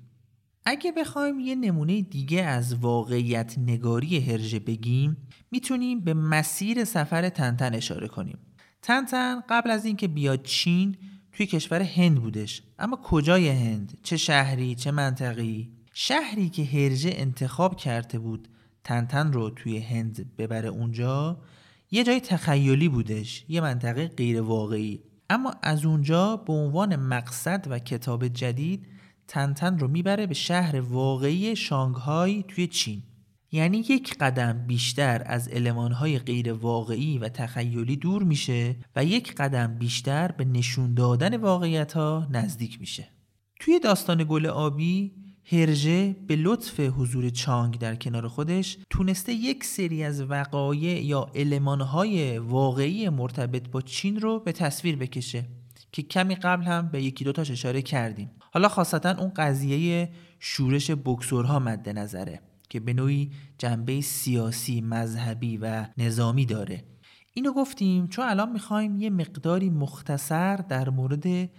اگه 0.70 0.92
بخوایم 0.92 1.40
یه 1.40 1.54
نمونه 1.54 2.02
دیگه 2.02 2.42
از 2.42 2.74
واقعیت 2.74 3.58
نگاری 3.58 4.20
هرژه 4.20 4.58
بگیم 4.58 5.16
می‌تونیم 5.50 6.00
به 6.00 6.14
مسیر 6.14 6.84
سفر 6.84 7.28
تنتن 7.28 7.74
اشاره 7.74 8.08
کنیم. 8.08 8.38
تنتن 8.82 9.40
قبل 9.48 9.70
از 9.70 9.84
اینکه 9.84 10.08
بیاد 10.08 10.42
چین 10.42 10.96
توی 11.32 11.46
کشور 11.46 11.82
هند 11.82 12.20
بودش. 12.20 12.62
اما 12.78 12.96
کجای 13.02 13.48
هند؟ 13.48 13.98
چه 14.02 14.16
شهری 14.16 14.74
چه 14.74 14.90
منطقی 14.90 15.70
شهری 15.94 16.48
که 16.48 16.64
هرژه 16.64 17.10
انتخاب 17.14 17.76
کرده 17.76 18.18
بود 18.18 18.48
تنتن 18.84 19.32
رو 19.32 19.50
توی 19.50 19.78
هند 19.78 20.36
ببره 20.36 20.68
اونجا 20.68 21.40
یه 21.90 22.04
جای 22.04 22.20
تخیلی 22.20 22.88
بودش 22.88 23.44
یه 23.48 23.60
منطقه 23.60 24.08
غیر 24.08 24.40
واقعی 24.40 25.02
اما 25.30 25.54
از 25.62 25.84
اونجا 25.84 26.36
به 26.36 26.52
عنوان 26.52 26.96
مقصد 26.96 27.66
و 27.70 27.78
کتاب 27.78 28.28
جدید 28.28 28.97
تنتن 29.28 29.78
رو 29.78 29.88
می‌بره 29.88 30.26
به 30.26 30.34
شهر 30.34 30.80
واقعی 30.80 31.56
شانگهای 31.56 32.44
توی 32.48 32.66
چین. 32.66 33.02
یعنی 33.52 33.78
یک 33.78 34.16
قدم 34.20 34.64
بیشتر 34.66 35.22
از 35.26 35.48
المانهای 35.52 36.18
غیر 36.18 36.52
واقعی 36.52 37.18
و 37.18 37.28
تخیلی 37.28 37.96
دور 37.96 38.22
میشه 38.22 38.76
و 38.96 39.04
یک 39.04 39.34
قدم 39.34 39.78
بیشتر 39.78 40.32
به 40.32 40.44
نشون 40.44 40.94
دادن 40.94 41.36
واقعیت 41.36 41.92
ها 41.92 42.28
نزدیک 42.30 42.80
میشه. 42.80 43.08
توی 43.60 43.80
داستان 43.80 44.24
گل 44.28 44.46
آبی 44.46 45.12
هرژه 45.52 46.16
به 46.26 46.36
لطف 46.36 46.80
حضور 46.80 47.30
چانگ 47.30 47.78
در 47.78 47.94
کنار 47.94 48.28
خودش 48.28 48.78
تونسته 48.90 49.32
یک 49.32 49.64
سری 49.64 50.04
از 50.04 50.22
وقایع 50.22 51.04
یا 51.04 51.30
المانهای 51.34 52.38
واقعی 52.38 53.08
مرتبط 53.08 53.68
با 53.68 53.80
چین 53.80 54.20
رو 54.20 54.40
به 54.40 54.52
تصویر 54.52 54.96
بکشه 54.96 55.44
که 55.92 56.02
کمی 56.02 56.34
قبل 56.34 56.64
هم 56.64 56.88
به 56.88 57.02
یکی 57.02 57.24
دوتاش 57.24 57.50
اشاره 57.50 57.82
کردیم. 57.82 58.30
حالا 58.52 58.68
خاصتا 58.68 59.10
اون 59.10 59.32
قضیه 59.36 60.10
شورش 60.40 60.90
بکسورها 60.90 61.58
مد 61.58 61.88
نظره 61.88 62.40
که 62.68 62.80
به 62.80 62.92
نوعی 62.92 63.30
جنبه 63.58 64.00
سیاسی، 64.00 64.80
مذهبی 64.80 65.56
و 65.56 65.86
نظامی 65.98 66.46
داره. 66.46 66.84
اینو 67.34 67.52
گفتیم 67.52 68.06
چون 68.06 68.28
الان 68.28 68.52
می‌خوایم 68.52 68.96
یه 68.96 69.10
مقداری 69.10 69.70
مختصر 69.70 70.56
در 70.56 70.90
مورد 70.90 71.50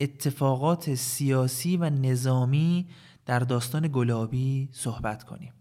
اتفاقات 0.00 0.94
سیاسی 0.94 1.76
و 1.76 1.90
نظامی 1.90 2.86
در 3.26 3.38
داستان 3.38 3.88
گلابی 3.92 4.68
صحبت 4.72 5.24
کنیم. 5.24 5.52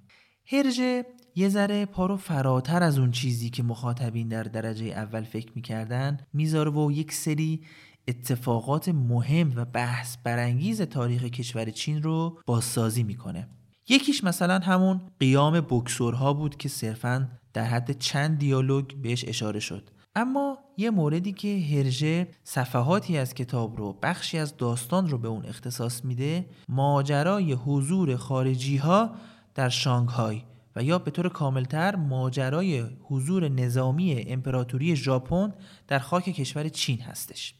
هرژه 0.51 1.06
یه 1.36 1.50
ذره 1.50 1.86
پا 1.86 2.06
رو 2.06 2.17
فراتر 2.17 2.84
از 2.84 3.00
اون 3.00 3.12
چیزی 3.12 3.50
که 3.50 3.63
مخاطبین 3.63 4.27
در 4.27 4.44
درجه 4.44 4.86
اول 4.86 5.24
فکر 5.24 5.51
می‌کردن 5.56 6.17
می‌ذاره 6.34 6.72
و 6.72 6.91
یک 6.91 7.13
سری 7.13 7.62
اتفاقات 8.07 8.89
مهم 8.89 9.53
و 9.55 9.65
بحث 9.65 10.17
برانگیز 10.23 10.81
تاریخ 10.81 11.23
کشور 11.23 11.69
چین 11.69 12.03
رو 12.03 12.39
بازسازی 12.45 13.03
می‌کنه. 13.03 13.47
یکیش 13.89 14.23
مثلا 14.23 14.59
همون 14.59 15.01
قیام 15.19 15.61
بکسورها 15.61 16.33
بود 16.33 16.57
که 16.57 16.69
صرفا 16.69 17.29
در 17.53 17.63
حد 17.63 17.91
چند 17.99 18.37
دیالوگ 18.37 18.85
بهش 19.01 19.25
اشاره 19.27 19.59
شد. 19.59 19.89
اما 20.15 20.57
یه 20.77 20.89
موردی 20.89 21.33
که 21.33 21.59
هرژه 21.71 22.27
صفحاتی 22.43 23.17
از 23.17 23.33
کتاب 23.33 23.77
رو 23.77 23.93
بخشی 24.03 24.37
از 24.37 24.57
داستان 24.57 25.09
رو 25.09 25.17
به 25.17 25.27
اون 25.27 25.45
اختصاص 25.45 26.05
میده 26.05 26.45
ماجرای 26.69 27.53
حضور 27.53 28.15
خارجی 28.15 28.77
ها 28.77 29.15
در 29.55 29.69
شانگهای 29.69 30.41
و 30.75 30.83
یا 30.83 30.99
به 30.99 31.11
طور 31.11 31.29
کاملتر 31.29 31.95
ماجرای 31.95 32.85
حضور 33.01 33.49
نظامی 33.49 34.21
امپراتوری 34.27 34.95
ژاپن 34.95 35.53
در 35.87 35.99
خاک 35.99 36.23
کشور 36.23 36.69
چین 36.69 37.01
هستش. 37.01 37.55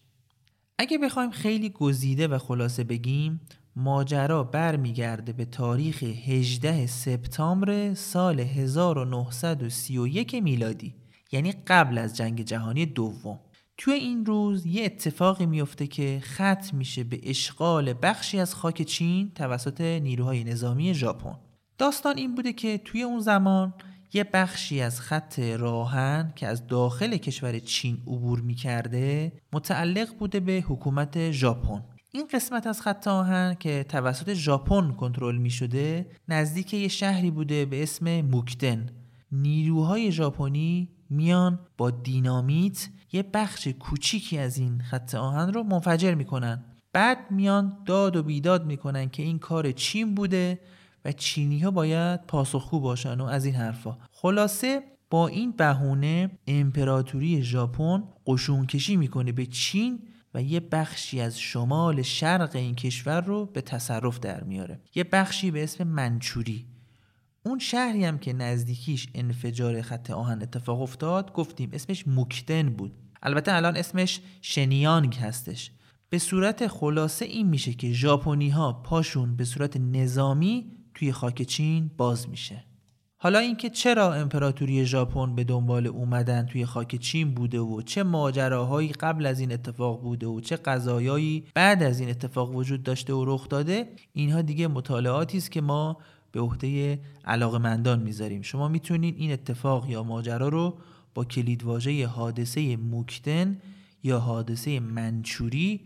اگه 0.80 0.98
بخوایم 0.98 1.32
خیلی 1.32 1.70
گزیده 1.70 2.28
و 2.28 2.38
خلاصه 2.38 2.84
بگیم 2.84 3.42
ماجرا 3.76 4.44
برمیگرده 4.44 5.34
به 5.34 5.46
تاریخ 5.46 6.04
18 6.04 6.88
سپتامبر 6.88 7.94
سال 7.94 8.40
1931 8.40 10.36
میلادی 10.36 10.96
یعنی 11.32 11.52
قبل 11.52 11.98
از 11.98 12.18
جنگ 12.18 12.42
جهانی 12.42 12.86
دوم. 12.86 13.40
توی 13.78 13.94
این 13.94 14.26
روز 14.26 14.66
یه 14.66 14.86
اتفاقی 14.86 15.46
میفته 15.46 15.88
که 15.88 16.22
ختم 16.24 16.78
میشه 16.78 17.04
به 17.04 17.20
اشغال 17.24 17.94
بخشی 18.02 18.40
از 18.40 18.56
خاک 18.56 18.82
چین 18.82 19.32
توسط 19.36 19.82
نیروهای 19.82 20.44
نظامی 20.44 20.94
ژاپن. 20.94 21.36
داستان 21.78 22.18
این 22.18 22.36
بوده 22.36 22.54
که 22.54 22.78
توی 22.78 23.04
اون 23.04 23.20
زمان 23.20 23.74
یه 24.14 24.24
بخشی 24.24 24.82
از 24.82 25.02
خط 25.02 25.40
راهن 25.40 26.34
که 26.36 26.48
از 26.48 26.68
داخل 26.68 27.18
کشور 27.18 27.60
چین 27.60 27.98
عبور 28.08 28.42
می‌کرده 28.42 29.32
متعلق 29.54 30.18
بوده 30.18 30.40
به 30.40 30.64
حکومت 30.68 31.32
ژاپن. 31.32 31.84
این 32.12 32.28
قسمت 32.34 32.68
از 32.68 32.82
خط 32.82 33.08
آهن 33.08 33.56
که 33.60 33.86
توسط 33.90 34.34
ژاپن 34.34 34.92
کنترل 34.92 35.38
می 35.38 35.50
شده 35.50 36.12
نزدیک 36.28 36.74
یه 36.74 36.88
شهری 36.88 37.32
بوده 37.32 37.66
به 37.66 37.84
اسم 37.84 38.22
موکتن 38.22 38.90
نیروهای 39.32 40.12
ژاپنی 40.12 40.90
میان 41.10 41.60
با 41.78 41.92
دینامیت 41.92 42.90
یه 43.12 43.24
بخش 43.24 43.68
کوچیکی 43.68 44.38
از 44.38 44.58
این 44.58 44.82
خط 44.82 45.16
آهن 45.16 45.54
رو 45.54 45.64
منفجر 45.64 46.14
می‌کنن. 46.14 46.64
بعد 46.94 47.18
میان 47.32 47.78
داد 47.86 48.16
و 48.16 48.24
بیداد 48.24 48.66
می‌کنن 48.66 49.10
که 49.10 49.24
این 49.24 49.40
کار 49.40 49.72
چین 49.72 50.16
بوده 50.16 50.60
و 51.08 51.12
چینی 51.12 51.60
ها 51.60 51.72
باید 51.72 52.22
پاسخگو 52.22 52.80
باشن 52.80 53.22
و 53.22 53.26
از 53.26 53.46
این 53.46 53.56
حرفا. 53.56 53.98
خلاصه 54.12 54.84
با 55.10 55.28
این 55.28 55.52
بهونه 55.52 56.30
امپراتوری 56.48 57.44
ژاپن 57.44 58.04
قشون 58.28 58.66
کشی 58.66 58.98
می‌کنه 58.98 59.32
به 59.32 59.46
چین 59.46 60.00
و 60.34 60.42
یه 60.42 60.60
بخشی 60.60 61.22
از 61.22 61.40
شمال 61.40 62.02
شرق 62.02 62.56
این 62.56 62.76
کشور 62.76 63.22
رو 63.22 63.46
به 63.46 63.62
تصرف 63.62 64.20
در 64.20 64.44
میاره. 64.44 64.82
یه 64.96 65.04
بخشی 65.04 65.52
به 65.52 65.64
اسم 65.64 65.88
منچوری. 65.88 66.66
اون 67.46 67.60
شهری 67.60 68.06
هم 68.06 68.18
که 68.18 68.34
نزدیکیش 68.34 69.08
انفجار 69.16 69.82
خط 69.82 70.12
آهن 70.12 70.41
اتفاق 70.41 70.82
افتاد 70.82 71.34
گفتیم 71.34 71.70
اسمش 71.74 72.08
موکتن 72.08 72.70
بود. 72.70 72.91
البته 73.24 73.54
الان 73.54 73.78
اسمش 73.78 74.22
شنیانگ 74.41 75.15
هستش. 75.15 75.72
به 76.10 76.17
صورت 76.17 76.67
خلاصه 76.67 77.26
این 77.26 77.48
میشه 77.48 77.74
که 77.74 77.93
ژاپنی 77.93 78.50
ها 78.50 78.74
پاشون 78.74 79.36
به 79.36 79.46
صورت 79.46 79.78
نظامی 79.78 80.72
توی 80.98 81.12
خاک 81.12 81.42
چین 81.42 81.92
باز 81.98 82.30
میشه. 82.30 82.64
حالا 83.18 83.40
اینکه 83.40 83.70
چرا 83.70 84.14
امپراتوری 84.14 84.86
ژاپن 84.86 85.36
به 85.36 85.44
دنبال 85.44 85.88
اومدن 85.88 86.46
توی 86.46 86.66
خاک 86.66 86.96
چین 86.96 87.34
بوده 87.34 87.60
و 87.60 87.82
چه 87.82 88.04
ماجراهایی 88.04 88.90
قبل 88.90 89.26
از 89.26 89.40
این 89.40 89.52
اتفاق 89.52 90.02
بوده 90.02 90.28
و 90.28 90.42
چه 90.42 90.56
قضایایی 90.56 91.44
بعد 91.54 91.84
از 91.84 92.00
این 92.00 92.10
اتفاق 92.10 92.56
وجود 92.56 92.84
داشته 92.84 93.14
و 93.14 93.26
رخ 93.26 93.50
داده 93.50 93.90
اینها 94.14 94.42
دیگه 94.42 94.68
مطالعاتی 94.68 95.38
است 95.38 95.52
که 95.52 95.62
ما 95.62 95.98
به 96.32 96.40
عهده 96.40 97.00
علاقمندان 97.26 98.00
می‌ذاریم. 98.00 98.42
شما 98.42 98.68
می‌تونید 98.68 99.16
این 99.18 99.32
اتفاق 99.32 99.90
یا 99.90 100.04
ماجرا 100.04 100.48
رو 100.48 100.78
با 101.14 101.26
کلیدواژه 101.26 102.08
حادثه 102.08 102.78
موکدن 102.78 103.58
یا 104.04 104.20
حادثه 104.20 104.80
منچوری 104.80 105.82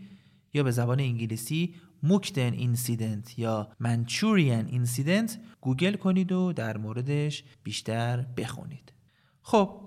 یا 0.54 0.62
به 0.62 0.70
زبان 0.70 1.00
انگلیسی 1.00 1.74
Mukden 2.02 2.52
Incident 2.52 3.38
یا 3.38 3.68
Manchurian 3.80 4.66
Incident 4.66 5.38
گوگل 5.60 5.94
کنید 5.94 6.32
و 6.32 6.52
در 6.52 6.76
موردش 6.76 7.44
بیشتر 7.62 8.26
بخونید. 8.36 8.92
خب 9.42 9.80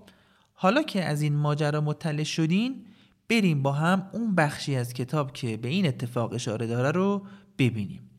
حالا 0.53 0.83
که 0.83 1.03
از 1.03 1.21
این 1.21 1.35
ماجرا 1.35 1.81
مطلع 1.81 2.23
شدین 2.23 2.85
بریم 3.29 3.63
با 3.63 3.71
هم 3.71 4.09
اون 4.13 4.35
بخشی 4.35 4.75
از 4.75 4.93
کتاب 4.93 5.33
که 5.33 5.57
به 5.57 5.67
این 5.67 5.87
اتفاق 5.87 6.33
اشاره 6.33 6.67
داره 6.67 6.91
رو 6.91 7.25
ببینیم. 7.57 8.09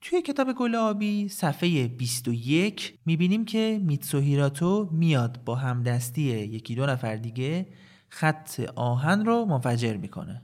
توی 0.00 0.22
کتاب 0.22 0.52
گل 0.52 0.74
آبی 0.74 1.28
صفحه 1.28 1.88
21 1.88 2.98
می‌بینیم 3.06 3.44
که 3.44 3.80
میتسوهیراتو 3.82 4.88
میاد 4.92 5.44
با 5.44 5.54
همدستی 5.54 6.22
یکی 6.22 6.74
دو 6.74 6.86
نفر 6.86 7.16
دیگه 7.16 7.66
خط 8.08 8.60
آهن 8.60 9.24
رو 9.24 9.44
منفجر 9.44 9.96
می‌کنه. 9.96 10.42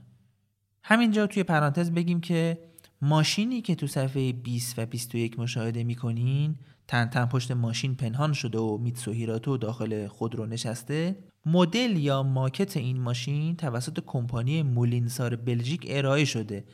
همینجا 0.83 1.27
توی 1.27 1.43
پرانتز 1.43 1.91
بگیم 1.91 2.21
که 2.21 2.70
ماشینی 3.01 3.61
که 3.61 3.75
تو 3.75 3.87
صفحه 3.87 4.31
20 4.31 4.79
و 4.79 4.85
21 4.85 5.39
مشاهده 5.39 5.83
می‌کنین 5.83 6.55
تن 6.87 7.05
تن 7.05 7.25
پشت 7.25 7.51
ماشین 7.51 7.95
پنهان 7.95 8.33
شده 8.33 8.59
و 8.59 8.77
میتسوهیراتو 8.77 9.57
داخل 9.57 10.07
خودرو 10.07 10.45
نشسته 10.45 11.15
مدل 11.45 11.97
یا 11.97 12.23
ماکت 12.23 12.77
این 12.77 13.01
ماشین 13.01 13.55
توسط 13.55 13.99
کمپانی 14.05 14.63
مولینسار 14.63 15.35
بلژیک 15.35 15.85
ارائه 15.89 16.25
شده 16.25 16.65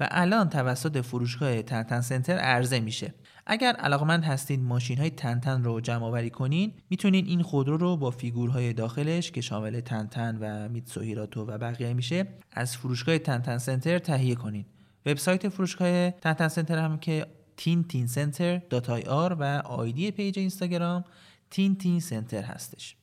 و 0.00 0.08
الان 0.10 0.48
توسط 0.48 1.00
فروشگاه 1.00 1.62
تنتن 1.62 2.00
سنتر 2.00 2.38
عرضه 2.38 2.80
میشه. 2.80 3.14
اگر 3.46 3.72
علاقمند 3.72 4.24
هستید 4.24 4.60
ماشین 4.60 4.98
های 4.98 5.10
تنتن 5.10 5.64
رو 5.64 5.80
جمع 5.80 6.04
آوری 6.04 6.30
کنین 6.30 6.72
می‌تونین 6.90 7.26
این 7.26 7.42
خودرو 7.42 7.76
رو 7.76 7.96
با 7.96 8.10
فیگورهای 8.10 8.72
داخلش 8.72 9.30
که 9.30 9.40
شامل 9.40 9.80
تنتن 9.80 10.38
و 10.40 10.68
میتسوهیراتو 10.68 11.44
و 11.44 11.58
بقیه 11.58 11.94
میشه 11.94 12.26
از 12.52 12.76
فروشگاه 12.76 13.18
تن‌تن 13.18 13.58
center 13.58 13.98
تهیه 13.98 14.34
کنین. 14.34 14.66
وبسایت 15.06 15.48
فروشگاه 15.48 16.10
تن‌تن 16.10 16.48
center 16.48 16.78
هم 16.78 16.98
که 16.98 17.26
تین 17.56 17.84
تین 17.84 18.06
سنتر 18.06 18.58
دات 18.58 18.90
آی 18.90 19.02
آر 19.02 19.36
و 19.40 19.62
آیدی 19.64 20.10
page 20.10 20.38
اینستاگرام 20.38 21.04
Tintin 21.50 22.00
Center 22.00 22.42
هستش. 22.42 22.96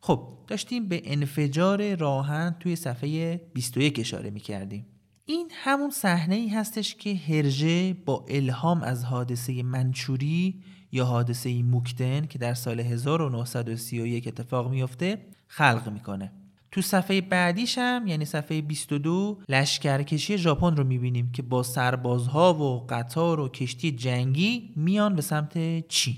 خب 0.00 0.38
داشتیم 0.46 0.88
به 0.88 1.02
انفجار 1.04 1.94
راه‌آهن 1.94 2.56
توی 2.60 2.76
صفحه 2.76 3.40
21 3.54 3.98
اشاره 4.00 4.30
می 4.30 4.40
کردیم 4.40 4.86
این 5.24 5.50
همون 5.54 5.90
صحنه 5.90 6.34
ای 6.34 6.48
هستش 6.48 6.94
که 6.94 7.14
هرژه 7.14 7.94
با 7.94 8.26
الهام 8.28 8.82
از 8.82 9.04
حادثه 9.04 9.62
منچوری 9.62 10.62
یا 10.92 11.04
حادثه 11.04 11.62
موکدن 11.62 12.26
که 12.26 12.38
در 12.38 12.54
سال 12.54 12.80
1931 12.80 14.28
اتفاق 14.28 14.70
میفته 14.70 15.26
خلق 15.48 15.88
می‌کنه. 15.92 16.32
تو 16.70 16.82
صفحه 16.82 17.20
بعدیش 17.20 17.78
هم 17.78 18.06
یعنی 18.06 18.24
صفحه 18.24 18.60
22 18.60 19.38
لشکرکشی 19.48 20.38
ژاپن 20.38 20.76
رو 20.76 20.84
می‌بینیم 20.84 21.32
که 21.32 21.42
با 21.42 21.62
سربازها 21.62 22.54
و 22.54 22.86
قطار 22.88 23.40
و 23.40 23.48
کشتی 23.48 23.92
جنگی 23.92 24.72
میان 24.76 25.16
به 25.16 25.22
سمت 25.22 25.88
چین. 25.88 26.16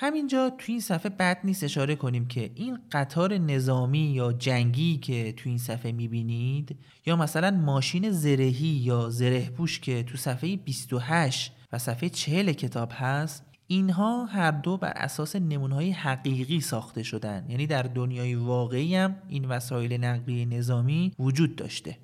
همینجا 0.00 0.50
تو 0.50 0.64
این 0.72 0.80
صفحه 0.80 1.10
بد 1.10 1.38
نیست 1.44 1.64
اشاره 1.64 1.96
کنیم 1.96 2.28
که 2.28 2.50
این 2.54 2.78
قطار 2.92 3.38
نظامی 3.38 3.98
یا 3.98 4.32
جنگی 4.32 4.96
که 4.96 5.32
تو 5.32 5.48
این 5.48 5.58
صفحه 5.58 5.92
می‌بینید 5.92 6.76
یا 7.06 7.16
مثلا 7.16 7.50
ماشین 7.50 8.10
زرهی 8.10 8.66
یا 8.66 9.10
زره 9.10 9.50
پوش 9.50 9.80
که 9.80 10.02
تو 10.02 10.16
صفحه 10.16 10.56
28 10.56 11.52
و 11.72 11.78
صفحه 11.78 12.08
40 12.08 12.52
کتاب 12.52 12.92
هست 12.94 13.47
اینها 13.70 14.24
هر 14.24 14.50
دو 14.50 14.76
بر 14.76 14.92
اساس 14.96 15.36
نمونهای 15.36 15.90
حقیقی 15.90 16.60
ساخته 16.60 17.02
شدن. 17.02 17.46
یعنی 17.48 17.66
در 17.66 17.82
دنیای 17.82 18.34
واقعی 18.34 18.94
هم 18.94 19.16
این 19.28 19.44
وسایل 19.44 20.04
نقلیه 20.04 20.44
نظامی 20.44 21.12
وجود 21.18 21.56
داشته. 21.56 21.98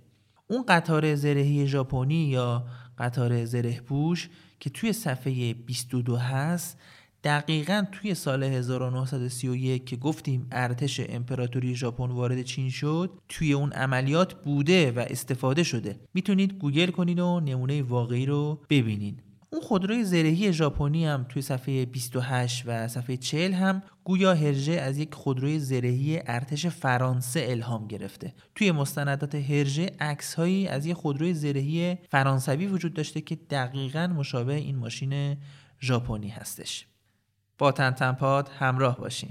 اون 0.47 0.65
قطار 0.69 1.15
زرهی 1.15 1.67
ژاپنی 1.67 2.25
یا 2.25 2.67
قطار 2.99 3.45
زره 3.45 3.81
پوش 3.81 4.29
که 4.61 4.71
توی 4.71 4.93
صفحه 4.93 5.55
22 5.55 6.17
هست 6.17 6.79
دقیقا 7.25 7.85
توی 7.93 8.15
سال 8.15 8.43
1931 8.43 9.87
که 9.87 9.97
گفتیم 9.97 10.47
ارتش 10.53 11.01
امپراتوری 11.09 11.75
ژاپن 11.75 12.11
وارد 12.11 12.43
چین 12.43 12.71
شد 12.71 13.11
توی 13.29 13.53
اون 13.53 13.73
عملیات 13.73 14.35
بوده 14.35 14.93
و 14.93 14.99
استفاده 14.99 15.63
شده. 15.63 16.01
می‌تونید 16.15 16.53
گوگل 16.53 16.91
کنید 16.91 17.19
و 17.21 17.41
نمونه 17.41 17.83
واقعی 17.83 18.27
رو 18.27 18.61
ببینید. 18.71 19.23
اون 19.55 19.63
خودروی 19.63 20.05
زرهی 20.05 20.53
ژاپنی 20.53 21.07
هم 21.07 21.27
توی 21.29 21.43
صفحه 21.43 21.85
28 21.85 22.63
و 22.67 22.89
صفحه 22.89 23.17
40 23.17 23.53
هم 23.53 23.83
گویا 24.05 24.35
هرژه 24.35 24.73
از 24.73 24.99
یک 24.99 25.15
خودروی 25.15 25.59
زرهی 25.59 26.21
ارتش 26.27 26.67
فرانسه 26.67 27.47
الهام 27.49 27.87
گرفته. 27.87 28.35
توی 28.55 28.73
مستندات 28.73 29.35
هرژه 29.35 29.91
عکس 30.01 30.35
هایی 30.35 30.69
از 30.69 30.87
یک 30.87 30.97
خودروی 30.97 31.35
زرهی 31.35 31.99
فرانسوی 32.11 32.67
وجود 32.67 32.95
داشته 32.95 33.21
که 33.21 33.37
دقیقا 33.37 34.07
مشابه 34.07 34.55
این 34.55 34.77
ماشین 34.77 35.37
ژاپنی 35.81 36.29
هستش. 36.29 36.87
با 37.59 37.73
تنتنپاد 37.73 38.51
همراه 38.59 38.97
باشین. 38.97 39.31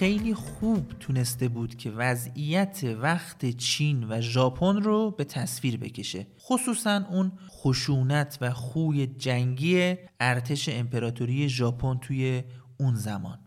خیلی 0.00 0.34
خوب 0.34 0.92
تونسته 1.00 1.48
بود 1.48 1.74
که 1.74 1.90
وضعیت 1.90 2.84
وقت 3.00 3.46
چین 3.46 4.04
و 4.08 4.20
ژاپن 4.20 4.76
رو 4.76 5.10
به 5.10 5.24
تصویر 5.24 5.76
بکشه. 5.76 6.26
خصوصا 6.38 7.06
اون 7.10 7.32
خشونت 7.50 8.38
و 8.40 8.50
خوی 8.50 9.06
جنگی 9.06 9.94
ارتش 10.20 10.68
امپراتوری 10.68 11.48
ژاپن 11.48 11.98
توی 11.98 12.42
اون 12.78 12.94
زمان. 12.94 13.38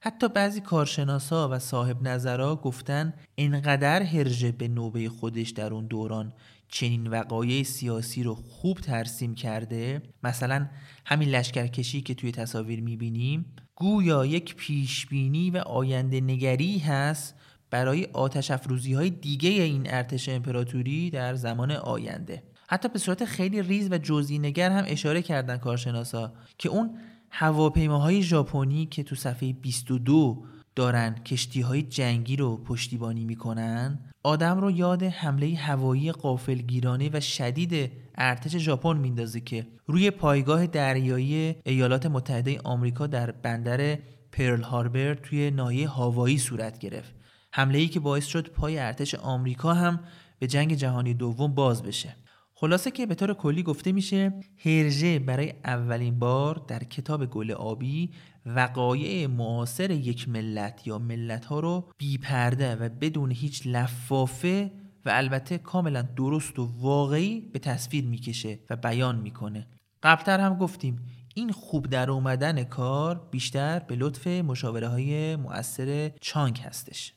حتی 0.00 0.28
بعضی 0.28 0.60
کارشناسا 0.60 1.48
و 1.48 1.58
صاحب 1.58 2.08
نظرها 2.08 2.56
گفتن 2.56 3.14
انقدر 3.38 4.02
هرژه 4.02 4.52
به 4.52 4.68
نوبه 4.68 5.08
خودش 5.08 5.50
در 5.50 5.74
اون 5.74 5.86
دوران 5.86 6.32
چنین 6.68 7.06
وقایع 7.06 7.62
سیاسی 7.62 8.22
رو 8.22 8.34
خوب 8.34 8.78
ترسیم 8.80 9.34
کرده. 9.34 10.02
مثلا 10.22 10.68
همین 11.06 11.28
لشکرکشی 11.28 12.00
که 12.00 12.14
توی 12.14 12.32
تصاویر 12.32 12.80
می‌بینیم 12.80 13.54
گویا 13.80 14.26
یک 14.26 14.56
پیشبینی 14.56 15.50
و 15.50 15.56
آینده 15.56 16.20
نگری 16.20 16.78
هست 16.78 17.34
برای 17.70 18.08
آتش 18.12 18.50
افروزی 18.50 18.92
های 18.92 19.10
دیگه 19.10 19.48
این 19.48 19.82
ارتش 19.86 20.28
امپراتوری 20.28 21.10
در 21.10 21.34
زمان 21.34 21.70
آینده. 21.70 22.42
حتی 22.68 22.88
به 22.88 22.98
صورت 22.98 23.24
خیلی 23.24 23.62
ریز 23.62 23.92
و 23.92 23.98
جزئی 23.98 24.38
نگر 24.38 24.70
هم 24.70 24.84
اشاره 24.86 25.22
کردن 25.22 25.56
کارشناسا 25.56 26.32
که 26.58 26.68
اون 26.68 26.98
هواپیماهای 27.30 28.22
ژاپنی 28.22 28.86
که 28.86 29.02
تو 29.02 29.14
صفحه 29.14 29.52
22 29.52 30.44
دارن 30.76 31.14
کشتی 31.14 31.60
های 31.60 31.82
جنگی 31.82 32.36
رو 32.36 32.56
پشتیبانی 32.56 33.24
می‌کنن 33.24 33.98
آدم 34.28 34.60
رو 34.60 34.70
یاد 34.70 35.02
حمله 35.02 35.56
هوایی 35.56 36.12
قافلگیرانه 36.12 37.10
و 37.12 37.20
شدید 37.20 37.92
ارتش 38.14 38.56
ژاپن 38.56 38.96
میندازه 38.96 39.40
که 39.40 39.66
روی 39.86 40.10
پایگاه 40.10 40.66
دریایی 40.66 41.54
ایالات 41.64 42.06
متحده 42.06 42.60
آمریکا 42.64 43.06
در 43.06 43.30
بندر 43.30 43.98
پرل 44.32 44.62
هاربر 44.62 45.14
توی 45.14 45.50
ناحیه 45.50 45.88
هاوایی 45.88 46.38
صورت 46.38 46.78
گرفت. 46.78 47.14
حمله 47.52 47.78
ای 47.78 47.88
که 47.88 48.00
باعث 48.00 48.26
شد 48.26 48.48
پای 48.48 48.78
ارتش 48.78 49.14
آمریکا 49.14 49.74
هم 49.74 50.00
به 50.38 50.46
جنگ 50.46 50.74
جهانی 50.74 51.14
دوم 51.14 51.54
باز 51.54 51.82
بشه. 51.82 52.16
خلاصه 52.54 52.90
که 52.90 53.06
به 53.06 53.14
طور 53.14 53.34
کلی 53.34 53.62
گفته 53.62 53.92
میشه 53.92 54.40
هرژه 54.64 55.18
برای 55.18 55.54
اولین 55.64 56.18
بار 56.18 56.64
در 56.68 56.84
کتاب 56.84 57.26
گل 57.26 57.50
آبی 57.50 58.10
وقایع 58.46 59.26
معاصر 59.26 59.90
یک 59.90 60.28
ملت 60.28 60.86
یا 60.86 60.98
ملت 60.98 61.44
ها 61.44 61.60
رو 61.60 61.92
بی 61.98 62.18
پرده 62.18 62.76
و 62.76 62.88
بدون 62.88 63.30
هیچ 63.30 63.62
لفافه 63.66 64.70
و 65.04 65.10
البته 65.10 65.58
کاملا 65.58 66.02
درست 66.02 66.58
و 66.58 66.64
واقعی 66.78 67.40
به 67.40 67.58
تصویر 67.58 68.04
می‌کشه 68.04 68.58
و 68.70 68.76
بیان 68.76 69.16
می‌کنه. 69.16 69.66
قبلتر 70.02 70.40
هم 70.40 70.56
گفتیم 70.56 70.98
این 71.34 71.52
خوب 71.52 71.86
در 71.86 72.10
اومدن 72.10 72.64
کار 72.64 73.28
بیشتر 73.30 73.78
به 73.78 73.96
لطف 73.96 74.26
مشاوره 74.26 74.88
های 74.88 75.36
مؤثر 75.36 76.10
چانگ 76.20 76.58
هستش. 76.58 77.12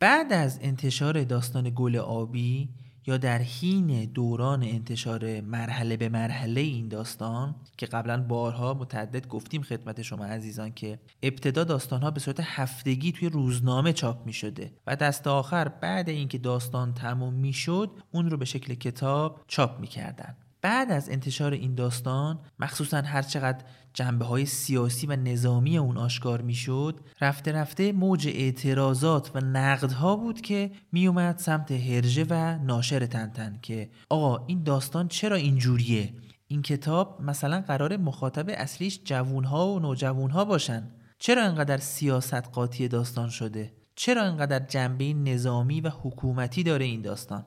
بعد 0.00 0.32
از 0.32 0.58
انتشار 0.62 1.24
داستان 1.24 1.72
گل 1.74 1.96
آبی 1.96 2.68
یا 3.06 3.16
در 3.16 3.38
حین 3.38 4.04
دوران 4.04 4.62
انتشار 4.62 5.40
مرحله 5.40 5.96
به 5.96 6.08
مرحله 6.08 6.60
این 6.60 6.88
داستان 6.88 7.54
که 7.76 7.86
قبلا 7.86 8.22
بارها 8.22 8.74
متعدد 8.74 9.28
گفتیم 9.28 9.62
خدمت 9.62 10.02
شما 10.02 10.24
عزیزان 10.24 10.72
که 10.72 10.98
ابتدا 11.22 11.64
داستانها 11.64 12.10
به 12.10 12.20
صورت 12.20 12.40
هفتگی 12.40 13.12
توی 13.12 13.28
روزنامه 13.28 13.92
چاپ 13.92 14.26
می 14.26 14.32
شده 14.32 14.72
و 14.86 14.96
دست 14.96 15.26
آخر 15.26 15.68
بعد 15.68 16.08
اینکه 16.08 16.38
داستان 16.38 16.94
تموم 16.94 17.34
می 17.34 17.52
شد 17.52 17.90
اون 18.12 18.30
رو 18.30 18.36
به 18.36 18.44
شکل 18.44 18.74
کتاب 18.74 19.44
چاپ 19.46 19.80
می 19.80 19.86
کردن. 19.86 20.36
بعد 20.62 20.90
از 20.90 21.10
انتشار 21.10 21.52
این 21.52 21.74
داستان 21.74 22.38
مخصوصا 22.58 22.96
هر 22.96 23.22
چقدر 23.22 23.64
جنبه 23.94 24.24
های 24.24 24.46
سیاسی 24.46 25.06
و 25.06 25.16
نظامی 25.16 25.78
اون 25.78 25.96
آشکار 25.96 26.42
می‌شد 26.42 27.00
رفته 27.20 27.52
رفته 27.52 27.92
موج 27.92 28.28
اعتراضات 28.28 29.30
و 29.34 29.40
نقدها 29.40 30.16
بود 30.16 30.40
که 30.40 30.70
میومد 30.92 31.38
سمت 31.38 31.70
هرژه 31.70 32.26
و 32.30 32.58
ناشر 32.64 33.06
تنتن 33.06 33.58
که 33.62 33.90
آقا 34.08 34.46
این 34.46 34.62
داستان 34.62 35.08
چرا 35.08 35.36
اینجوریه؟ 35.36 36.14
این 36.46 36.62
کتاب 36.62 37.22
مثلا 37.22 37.60
قرار 37.60 37.96
مخاطب 37.96 38.46
اصلیش 38.48 39.00
جوونها 39.04 39.68
و 39.68 39.78
نوجوونها 39.78 40.44
باشن. 40.44 40.90
چرا 41.18 41.44
انقدر 41.44 41.76
سیاست 41.76 42.34
قاطی 42.34 42.88
داستان 42.88 43.28
شده؟ 43.28 43.72
چرا 43.94 44.22
انقدر 44.22 44.58
جنبه 44.58 45.12
نظامی 45.12 45.80
و 45.80 45.88
حکومتی 45.88 46.62
داره 46.62 46.84
این 46.84 47.02
داستان؟ 47.02 47.44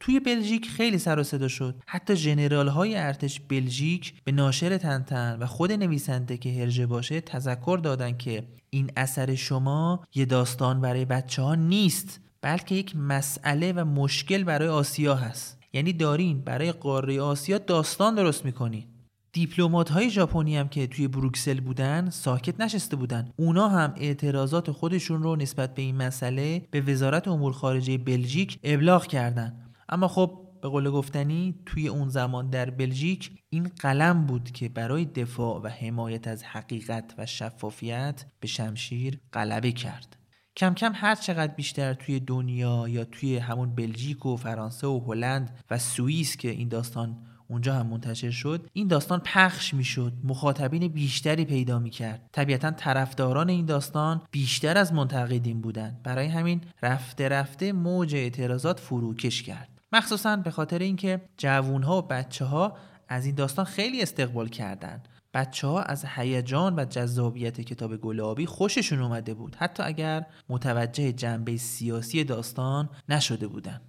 توی 0.00 0.20
بلژیک 0.20 0.68
خیلی 0.68 0.98
سر 0.98 1.18
و 1.18 1.22
صدا 1.22 1.48
شد. 1.48 1.74
حتی 1.86 2.16
ژنرال 2.16 2.68
های 2.68 2.96
ارتش 2.96 3.40
بلژیک 3.40 4.14
به 4.24 4.32
ناشر 4.32 4.78
تنتن 4.78 5.36
و 5.40 5.46
خود 5.46 5.72
نویسنده 5.72 6.36
که 6.36 6.52
هرژه 6.52 6.86
باشه 6.86 7.20
تذکر 7.20 7.80
دادن 7.82 8.16
که 8.16 8.42
این 8.70 8.90
اثر 8.96 9.34
شما 9.34 10.04
یه 10.14 10.24
داستان 10.24 10.80
برای 10.80 11.04
بچه 11.04 11.42
ها 11.42 11.54
نیست 11.54 12.20
بلکه 12.42 12.74
یک 12.74 12.96
مسئله 12.96 13.72
و 13.72 13.84
مشکل 13.84 14.44
برای 14.44 14.68
آسیا 14.68 15.14
هست. 15.14 15.58
یعنی 15.72 15.92
دارین 15.92 16.40
برای 16.40 16.72
قاره 16.72 17.20
آسیا 17.20 17.58
داستان 17.58 18.14
درست 18.14 18.44
می‌کنین. 18.44 18.84
دیپلمات 19.32 19.90
های 19.90 20.10
ژاپنی 20.10 20.56
هم 20.56 20.68
که 20.68 20.86
توی 20.86 21.08
بروکسل 21.08 21.60
بودن 21.60 22.10
ساکت 22.10 22.60
نشسته 22.60 22.96
بودن. 22.96 23.30
اونا 23.36 23.68
هم 23.68 23.94
اعتراضات 23.96 24.70
خودشون 24.70 25.22
رو 25.22 25.36
نسبت 25.36 25.74
به 25.74 25.82
این 25.82 25.96
مسئله 25.96 26.62
به 26.70 26.80
وزارت 26.80 27.28
امور 27.28 27.52
خارجه 27.52 27.98
بلژیک 27.98 28.58
ابلاغ 28.64 29.06
کردند. 29.06 29.65
اما 29.88 30.08
خب 30.08 30.42
به 30.62 30.68
قول 30.68 30.90
گفتنی 30.90 31.54
توی 31.66 31.88
اون 31.88 32.08
زمان 32.08 32.50
در 32.50 32.70
بلژیک 32.70 33.30
این 33.50 33.70
قلم 33.80 34.26
بود 34.26 34.50
که 34.50 34.68
برای 34.68 35.04
دفاع 35.04 35.62
و 35.62 35.68
حمایت 35.68 36.28
از 36.28 36.44
حقیقت 36.44 37.14
و 37.18 37.26
شفافیت 37.26 38.24
به 38.40 38.48
شمشیر 38.48 39.20
غلبه 39.32 39.72
کرد. 39.72 40.16
کم 40.56 40.74
کم 40.74 40.92
هر 40.94 41.14
چقدر 41.14 41.54
بیشتر 41.54 41.94
توی 41.94 42.20
دنیا 42.20 42.88
یا 42.88 43.04
توی 43.04 43.36
همون 43.36 43.74
بلژیک 43.74 44.26
و 44.26 44.36
فرانسه 44.36 44.86
و 44.86 45.00
هلند 45.06 45.58
و 45.70 45.78
سوئیس 45.78 46.36
که 46.36 46.50
این 46.50 46.68
داستان 46.68 47.26
اونجا 47.48 47.74
هم 47.74 47.86
منتشر 47.86 48.30
شد 48.30 48.68
این 48.72 48.88
داستان 48.88 49.20
پخش 49.24 49.74
می‌شد. 49.74 50.12
مخاطبین 50.24 50.88
بیشتری 50.88 51.44
پیدا 51.44 51.78
می‌کرد. 51.78 52.30
طبیعتا 52.32 52.70
طرفداران 52.70 53.48
این 53.48 53.66
داستان 53.66 54.22
بیشتر 54.30 54.78
از 54.78 54.92
منتقدین 54.92 55.60
بودند 55.60 56.02
برای 56.02 56.26
همین 56.26 56.60
رفته 56.82 57.28
رفته 57.28 57.72
موج 57.72 58.14
اعتراضات 58.14 58.80
فروکش 58.80 59.42
کرد. 59.42 59.75
مخصوصا 59.92 60.36
به 60.36 60.50
خاطر 60.50 60.78
اینکه 60.78 61.20
جوونها 61.36 61.98
و 61.98 62.02
بچه 62.02 62.44
ها 62.44 62.76
از 63.08 63.26
این 63.26 63.34
داستان 63.34 63.64
خیلی 63.64 64.02
استقبال 64.02 64.48
کردن. 64.48 65.02
بچه 65.34 65.66
ها 65.66 65.82
از 65.82 66.04
هیجان 66.04 66.78
و 66.78 66.84
جذابیت 66.84 67.60
کتاب 67.60 67.96
گلابی 67.96 68.46
خوششون 68.46 69.02
اومده 69.02 69.34
بود 69.34 69.54
حتی 69.54 69.82
اگر 69.82 70.26
متوجه 70.48 71.12
جنبه 71.12 71.56
سیاسی 71.56 72.24
داستان 72.24 72.88
نشده 73.08 73.46
بودن. 73.46 73.80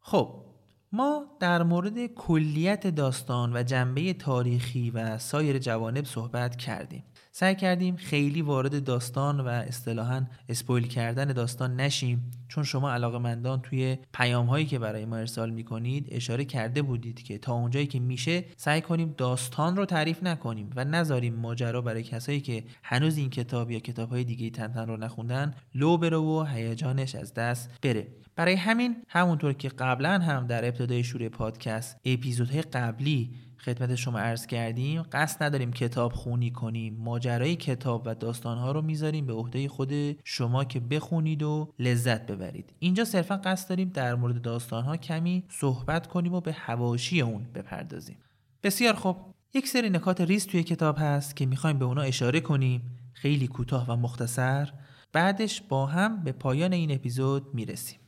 خب 0.00 0.44
ما 0.92 1.26
در 1.40 1.62
مورد 1.62 2.06
کلیت 2.06 2.86
داستان 2.86 3.56
و 3.56 3.62
جنبه 3.62 4.12
تاریخی 4.12 4.90
و 4.90 5.18
سایر 5.18 5.58
جوانب 5.58 6.04
صحبت 6.04 6.56
کردیم. 6.56 7.04
سعی 7.36 7.54
کردیم 7.54 7.96
خیلی 7.96 8.42
وارد 8.42 8.84
داستان 8.84 9.40
و 9.40 9.48
اصطلاحا 9.48 10.26
اسپویل 10.48 10.86
کردن 10.86 11.24
داستان 11.24 11.76
نشیم 11.76 12.30
چون 12.48 12.64
شما 12.64 12.92
علاقه 12.92 13.18
مندان 13.18 13.60
توی 13.60 13.98
پیام 14.12 14.46
هایی 14.46 14.66
که 14.66 14.78
برای 14.78 15.04
ما 15.04 15.16
ارسال 15.16 15.50
می‌کنید 15.50 16.08
اشاره 16.10 16.44
کرده 16.44 16.82
بودید 16.82 17.22
که 17.22 17.38
تا 17.38 17.52
اونجایی 17.52 17.86
که 17.86 18.00
میشه 18.00 18.44
سعی 18.56 18.80
کنیم 18.80 19.14
داستان 19.18 19.76
رو 19.76 19.86
تعریف 19.86 20.22
نکنیم 20.22 20.70
و 20.76 20.84
نذاریم 20.84 21.34
ماجرا 21.34 21.80
برای 21.80 22.02
کسایی 22.02 22.40
که 22.40 22.64
هنوز 22.82 23.16
این 23.16 23.30
کتاب 23.30 23.70
یا 23.70 23.78
کتاب 23.78 24.10
های 24.10 24.24
دیگه 24.24 24.50
تنتن 24.50 24.86
رو 24.86 24.96
نخوندن 24.96 25.54
لو 25.74 25.96
بره 25.96 26.16
و 26.16 26.42
هیجانش 26.42 27.14
از 27.14 27.34
دست 27.34 27.70
بره. 27.82 28.06
برای 28.36 28.54
همین 28.54 28.96
همونطور 29.08 29.52
که 29.52 29.68
قبلا 29.68 30.18
هم 30.18 30.46
در 30.46 30.64
ابتدای 30.64 31.04
شروع 31.04 31.28
پادکست 31.28 31.96
اپیزودهای 32.04 32.62
قبلی 32.62 33.30
خدمت 33.64 33.94
شما 33.94 34.18
عرض 34.18 34.46
کردیم 34.46 35.02
قصد 35.02 35.42
نداریم 35.42 35.72
کتاب 35.72 36.12
خونی 36.12 36.50
کنیم. 36.50 36.96
ماجرای 36.98 37.56
کتاب 37.56 38.02
و 38.06 38.14
داستانها 38.14 38.72
رو 38.72 38.82
می‌ذاریم 38.82 39.26
به 39.26 39.32
عهده 39.32 39.68
خود 39.68 39.92
شما 40.24 40.64
که 40.64 40.80
بخونید 40.80 41.42
و 41.42 41.72
لذت 41.78 42.26
ببرید. 42.26 42.72
اینجا 42.78 43.04
صرفا 43.04 43.36
قصد 43.36 43.68
داریم 43.68 43.88
در 43.88 44.14
مورد 44.14 44.42
داستانها 44.42 44.96
کمی 44.96 45.44
صحبت 45.48 46.06
کنیم 46.06 46.34
و 46.34 46.40
به 46.40 46.52
هواشی 46.52 47.20
اون 47.20 47.46
بپردازیم. 47.54 48.16
بسیار 48.62 48.94
خوب. 48.94 49.16
یک 49.54 49.68
سری 49.68 49.90
نکات 49.90 50.20
ریز 50.20 50.46
توی 50.46 50.62
کتاب 50.62 50.96
هست 50.98 51.36
که 51.36 51.46
می‌خوایم 51.46 51.78
به 51.78 51.84
اونا 51.84 52.02
اشاره 52.02 52.40
کنیم. 52.40 52.98
خیلی 53.12 53.46
کوتاه 53.46 53.90
و 53.90 53.96
مختصر. 53.96 54.72
بعدش 55.12 55.60
با 55.60 55.86
هم 55.86 56.24
به 56.24 56.32
پایان 56.32 56.72
این 56.72 56.94
اپیزود 56.94 57.54
می‌رسیم. 57.54 57.98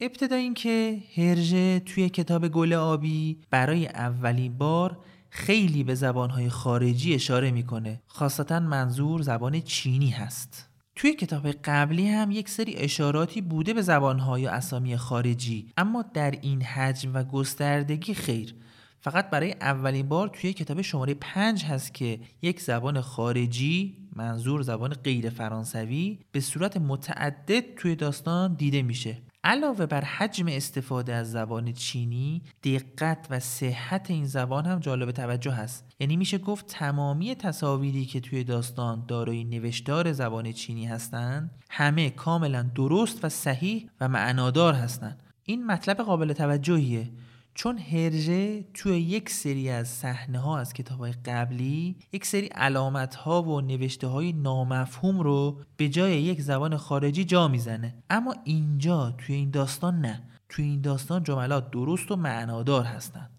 ابتدا 0.00 0.36
اینکه 0.36 1.02
هرژه 1.16 1.80
توی 1.80 2.08
کتاب 2.08 2.48
گل 2.48 2.72
آبی 2.72 3.38
برای 3.50 3.86
اولین 3.86 4.58
بار 4.58 4.98
خیلی 5.30 5.84
به 5.84 5.94
زبانهای 5.94 6.48
خارجی 6.48 7.14
اشاره 7.14 7.50
می‌کنه. 7.50 8.02
خاصتا 8.06 8.60
منظور 8.60 9.22
زبان 9.22 9.60
چینی 9.60 10.10
هست. 10.10 10.68
توی 10.96 11.14
کتاب 11.14 11.50
قبلی 11.50 12.08
هم 12.08 12.30
یک 12.30 12.48
سری 12.48 12.74
اشاراتی 12.76 13.40
بوده 13.40 13.74
به 13.74 13.82
زبانهای 13.82 14.42
یا 14.42 14.50
اسامی 14.50 14.96
خارجی 14.96 15.72
اما 15.76 16.04
در 16.14 16.30
این 16.30 16.62
حجم 16.62 17.14
و 17.14 17.24
گستردگی 17.24 18.14
خیر. 18.14 18.54
فقط 19.00 19.30
برای 19.30 19.52
اولین 19.52 20.08
بار 20.08 20.28
توی 20.28 20.52
کتاب 20.52 20.82
شماره 20.82 21.14
پنج 21.14 21.64
هست 21.64 21.94
که 21.94 22.20
یک 22.42 22.60
زبان 22.60 23.00
خارجی 23.00 23.96
منظور 24.16 24.62
زبان 24.62 24.90
غیر 24.90 25.30
فرانسوی 25.30 26.18
به 26.32 26.40
صورت 26.40 26.76
متعدد 26.76 27.74
توی 27.74 27.96
داستان 27.96 28.54
دیده 28.54 28.82
میشه. 28.82 29.27
علاوه 29.48 29.86
بر 29.86 30.04
حجم 30.04 30.46
استفاده 30.48 31.14
از 31.14 31.32
زبان 31.32 31.72
چینی 31.72 32.42
دقت 32.64 33.26
و 33.30 33.40
صحت 33.40 34.10
این 34.10 34.26
زبان 34.26 34.66
هم 34.66 34.78
جالب 34.78 35.10
توجه 35.10 35.52
هست. 35.52 35.84
یعنی 36.00 36.16
میشه 36.16 36.38
گفت 36.38 36.66
تمامی 36.66 37.34
تصاویری 37.34 38.04
که 38.04 38.20
توی 38.20 38.44
داستان 38.44 39.04
دارای 39.08 39.44
نوشتار 39.44 40.12
زبان 40.12 40.52
چینی 40.52 40.86
هستند 40.86 41.50
همه 41.70 42.10
کاملا 42.10 42.62
درست 42.62 43.24
و 43.24 43.28
صحیح 43.28 43.90
و 44.00 44.08
معنادار 44.08 44.74
هستند 44.74 45.22
این 45.44 45.66
مطلب 45.66 45.96
قابل 45.96 46.32
توجهیه. 46.32 47.10
چون 47.58 47.78
هرژه 47.78 48.64
توی 48.74 49.00
یک 49.00 49.30
سری 49.30 49.70
از 49.70 49.88
صحنه 49.88 50.38
ها 50.38 50.58
از 50.58 50.72
کتاب 50.72 50.98
های 50.98 51.12
قبلی 51.12 51.96
یک 52.12 52.26
سری 52.26 52.46
علامت 52.46 53.14
ها 53.14 53.42
و 53.42 53.60
نوشته 53.60 54.06
های 54.06 54.32
نامفهوم 54.32 55.20
رو 55.20 55.60
به 55.76 55.88
جای 55.88 56.22
یک 56.22 56.40
زبان 56.40 56.76
خارجی 56.76 57.24
جا 57.24 57.48
می‌زنه. 57.48 57.94
اما 58.10 58.34
اینجا 58.44 59.10
توی 59.10 59.34
این 59.34 59.50
داستان 59.50 60.00
نه. 60.00 60.22
توی 60.48 60.64
این 60.64 60.80
داستان 60.80 61.22
جملات 61.22 61.70
درست 61.70 62.10
و 62.10 62.16
معنادار 62.16 62.84
هستند 62.84 63.30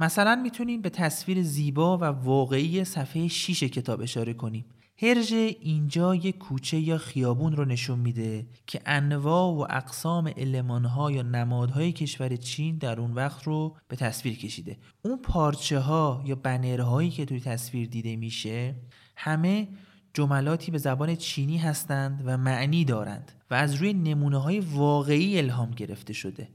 مثلا 0.00 0.36
می‌تونیم 0.42 0.82
به 0.82 0.90
تصویر 0.90 1.42
زیبا 1.42 1.98
و 1.98 2.04
واقعی 2.04 2.84
صفحه 2.84 3.28
6 3.28 3.62
کتاب 3.62 4.00
اشاره 4.00 4.34
کنیم. 4.34 4.64
هرژه 5.02 5.56
اینجا 5.60 6.14
یک 6.14 6.38
کوچه 6.38 6.78
یا 6.78 6.98
خیابون 6.98 7.56
رو 7.56 7.64
نشون 7.64 7.98
میده 7.98 8.46
که 8.66 8.80
انواع 8.86 9.46
و 9.46 9.66
اقسام 9.70 10.32
المانها 10.36 11.10
یا 11.10 11.22
نمادهای 11.22 11.92
کشور 11.92 12.36
چین 12.36 12.78
در 12.78 13.00
اون 13.00 13.12
وقت 13.12 13.42
رو 13.44 13.76
به 13.88 13.96
تصویر 13.96 14.38
کشیده. 14.38 14.76
اون 15.02 15.22
پارچه 15.22 15.78
ها 15.78 16.22
یا 16.26 16.34
بنرهایی 16.34 17.10
که 17.10 17.24
توی 17.24 17.40
تصویر 17.40 17.88
دیده 17.88 18.16
میشه 18.16 18.74
همه 19.16 19.68
جملاتی 20.14 20.70
به 20.70 20.78
زبان 20.78 21.16
چینی 21.16 21.58
هستند 21.58 22.22
و 22.24 22.38
معنی 22.38 22.84
دارند 22.84 23.32
و 23.50 23.54
از 23.54 23.74
روی 23.74 23.92
نمونه 23.92 24.38
های 24.38 24.60
واقعی 24.60 25.38
الهام 25.38 25.70
گرفته 25.70 26.12
شده. 26.12 26.48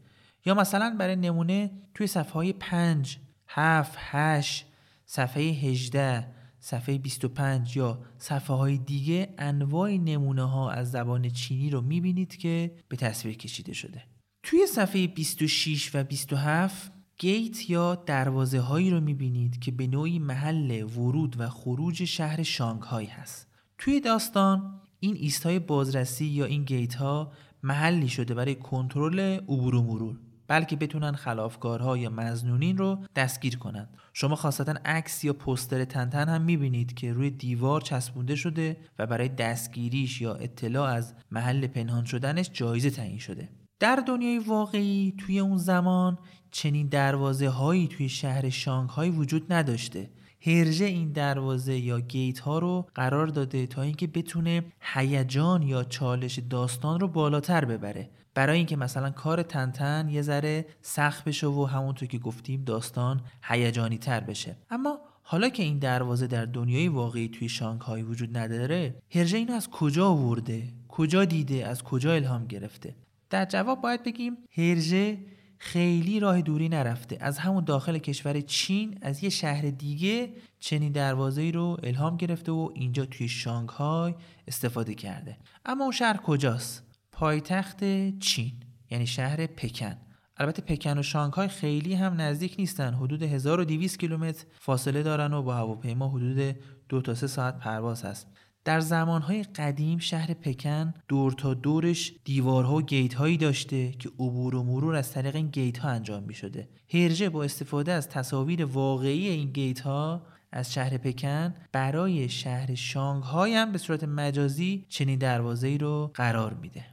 یا 0.45 0.53
مثلا 0.53 0.95
برای 0.99 1.15
نمونه 1.15 1.71
توی 1.93 2.08
صفحه 2.08 2.34
های 2.34 2.53
5 2.53 3.17
7 3.47 3.97
8 3.97 4.65
صفحه 5.06 5.43
18 5.43 6.42
صفحه 6.65 6.97
25 6.97 7.78
یا 7.78 7.99
صفحه 8.17 8.56
های 8.56 8.78
دیگه 8.78 9.34
انواع 9.38 9.91
نمونه 9.91 10.43
ها 10.49 10.71
از 10.71 10.91
زبان 10.91 11.30
چینی 11.30 11.69
رو 11.69 11.82
می‌بینید 11.82 12.36
که 12.36 12.76
به 12.88 12.97
تصویر 12.97 13.38
کشیده 13.38 13.73
شده. 13.73 14.04
توی 14.43 14.67
صفحه 14.67 15.08
26 15.08 15.95
و 15.95 16.04
27 16.04 16.91
گیت 17.17 17.69
یا 17.69 17.95
دروازه 17.95 18.60
هایی 18.60 18.89
رو 18.89 18.99
می‌بینید 18.99 19.60
که 19.60 19.71
به 19.71 19.88
نوعی 19.88 20.19
محل 20.19 20.84
ورود 20.84 21.36
و 21.39 21.49
خروج 21.49 22.04
شهر 22.04 22.43
شانگهای 22.43 23.06
هست. 23.06 23.47
توی 23.78 23.99
داستان 23.99 24.82
این 24.99 25.15
ایستای 25.15 25.60
بازرسی 25.60 26.26
یا 26.26 26.45
این 26.45 26.63
گیت 26.63 26.95
ها 26.95 27.32
محلی 27.63 28.10
شده 28.10 28.34
برای 28.34 28.56
کنترل 28.56 29.19
عبور 29.19 29.76
و 29.76 29.82
مرور. 29.82 30.19
بلکه 30.47 30.75
بتونن 30.75 31.12
خلافکارها 31.12 31.97
یا 31.97 32.10
مزنونین 32.10 32.77
رو 32.77 32.97
دستگیر 33.15 33.58
کنند 33.58 33.97
شما 34.13 34.36
خاصتا 34.36 34.73
عکس 34.86 35.23
یا 35.23 35.34
پوستر 35.34 35.86
تنتن 35.86 36.29
هم 36.29 36.41
می‌بینید 36.41 36.93
که 36.93 37.13
روی 37.13 37.29
دیوار 37.29 37.82
چسبونده 37.82 38.36
شده 38.36 38.77
و 38.99 39.08
برای 39.08 39.29
دستگیریش 39.29 40.21
یا 40.21 40.36
اطلاع 40.36 40.89
از 40.89 41.13
محل 41.32 41.67
پنهان 41.67 42.06
شدنش 42.06 42.49
جایزه 42.53 42.89
تعیین 42.89 43.19
شده. 43.19 43.49
در 43.79 43.95
دنیای 44.08 44.39
واقعی 44.39 45.13
توی 45.17 45.39
اون 45.39 45.58
زمان 45.58 46.17
چنین 46.51 46.88
دروازه 46.88 47.49
هایی 47.49 47.88
توی 47.88 48.10
شهر 48.10 48.49
شانگهای 48.49 49.10
وجود 49.10 49.53
نداشته. 49.53 50.10
هرژه 50.45 50.86
این 50.86 51.12
دروازه 51.12 51.77
یا 51.77 51.99
گیت 51.99 52.39
ها 52.39 52.60
رو 52.60 52.88
قرار 52.95 53.27
داده 53.27 53.67
تا 53.67 53.82
اینکه 53.82 54.08
بتونه 54.08 54.63
هیجان 54.82 55.62
یا 55.62 55.84
چالش 55.84 56.39
داستان 56.39 56.99
رو 56.99 57.08
بالاتر 57.08 57.65
ببره. 57.65 58.10
برای 58.36 58.58
اینکه 58.58 58.76
مثلا 58.76 59.10
کار 59.10 59.43
تنتن 59.43 60.10
یه 60.10 60.22
ذره 60.22 60.65
سخت 60.82 61.24
بشه 61.24 61.48
و 61.48 61.65
همونطور 61.65 62.08
که 62.08 62.17
گفتیم 62.17 62.63
داستان 62.63 63.22
هیجانی 63.43 63.98
تر 63.98 64.19
بشه. 64.19 64.58
اما 64.69 65.00
حالا 65.24 65.50
که 65.50 65.63
این 65.63 65.80
دروازه 65.80 66.28
در 66.28 66.46
دنیای 66.46 66.88
واقعی 66.88 67.28
توی 67.28 67.50
شانگهای 67.50 68.04
وجود 68.04 68.38
نداره 68.38 68.96
هرژه 69.12 69.38
اینو 69.38 69.54
از 69.54 69.69
کجا 69.69 70.08
آورده؟ 70.08 70.63
کجا 70.88 71.26
دیده؟ 71.26 71.67
از 71.67 71.84
کجا 71.84 72.13
الهام 72.13 72.46
گرفته؟ 72.46 72.96
در 73.30 73.46
جواب 73.46 73.82
باید 73.82 74.04
بگیم 74.04 74.38
هرژه 74.58 75.17
خیلی 75.58 76.19
راه 76.19 76.41
دوری 76.41 76.69
نرفته. 76.69 77.17
از 77.19 77.38
همون 77.38 77.63
داخل 77.63 77.98
کشور 77.98 78.41
چین 78.41 78.98
از 79.02 79.24
یه 79.24 79.30
شهر 79.30 79.62
دیگه 79.62 80.30
چنین 80.60 80.91
دروازه‌ای 80.91 81.52
رو 81.52 81.78
الهام 81.84 82.17
گرفته 82.17 82.52
و 82.52 82.69
اینجا 82.74 83.06
توی 83.06 83.28
شانگهای 83.28 84.13
استفاده 84.48 84.96
کرده. 84.96 85.38
اما 85.65 85.84
اون 85.84 85.91
شهر 85.93 86.17
کجاست؟ 86.17 86.92
پایتخت 87.13 87.84
چین 88.19 88.52
یعنی 88.89 89.08
شهر 89.08 89.45
پکن. 89.45 89.95
البته 90.38 90.62
پکن 90.62 90.97
و 90.97 91.04
شانگهای 91.04 91.47
خیلی 91.47 91.93
هم 91.93 92.21
نزدیک 92.21 92.56
نیستن. 92.60 92.93
حدود 92.93 93.23
1200 93.23 93.99
کیلومتر 93.99 94.45
فاصله 94.60 95.04
دارن 95.04 95.34
و 95.34 95.41
با 95.41 95.56
هواپیما 95.56 96.10
حدود 96.10 96.56
دو 96.89 97.02
تا 97.02 97.15
سه 97.15 97.28
ساعت 97.28 97.60
پرواز 97.60 98.04
هست. 98.04 98.28
در 98.65 98.80
زمانهای 98.80 99.43
قدیم 99.43 99.99
شهر 99.99 100.34
پکن 100.34 100.93
دور 101.08 101.32
تا 101.32 101.54
دورش 101.54 102.13
دیوارها 102.26 102.76
و 102.76 102.82
گیت 102.82 103.13
هایی 103.13 103.38
داشته 103.38 103.91
که 103.91 104.10
عبور 104.10 104.56
و 104.56 104.63
مرور 104.63 104.95
از 104.95 105.12
طریق 105.12 105.36
این 105.36 105.47
گیت 105.47 105.78
ها 105.78 105.89
انجام 105.89 106.23
می 106.23 106.34
شده 106.34 106.69
هرژه 106.93 107.30
با 107.30 107.43
استفاده 107.43 107.91
از 107.91 108.10
تصاویر 108.10 108.65
واقعی 108.65 109.28
این 109.28 109.52
گیت 109.52 109.80
ها 109.80 110.26
از 110.52 110.73
شهر 110.73 110.97
پکن 110.97 111.56
برای 111.71 112.30
شهر 112.30 112.76
شانگهای 112.76 113.56
هم 113.56 113.71
به 113.71 113.78
صورت 113.78 114.04
مجازی 114.04 114.86
چنین 114.89 115.19
دروازه 115.19 115.67
ای 115.67 115.78
رو 115.78 116.12
قرار 116.13 116.54
میده. 116.54 116.92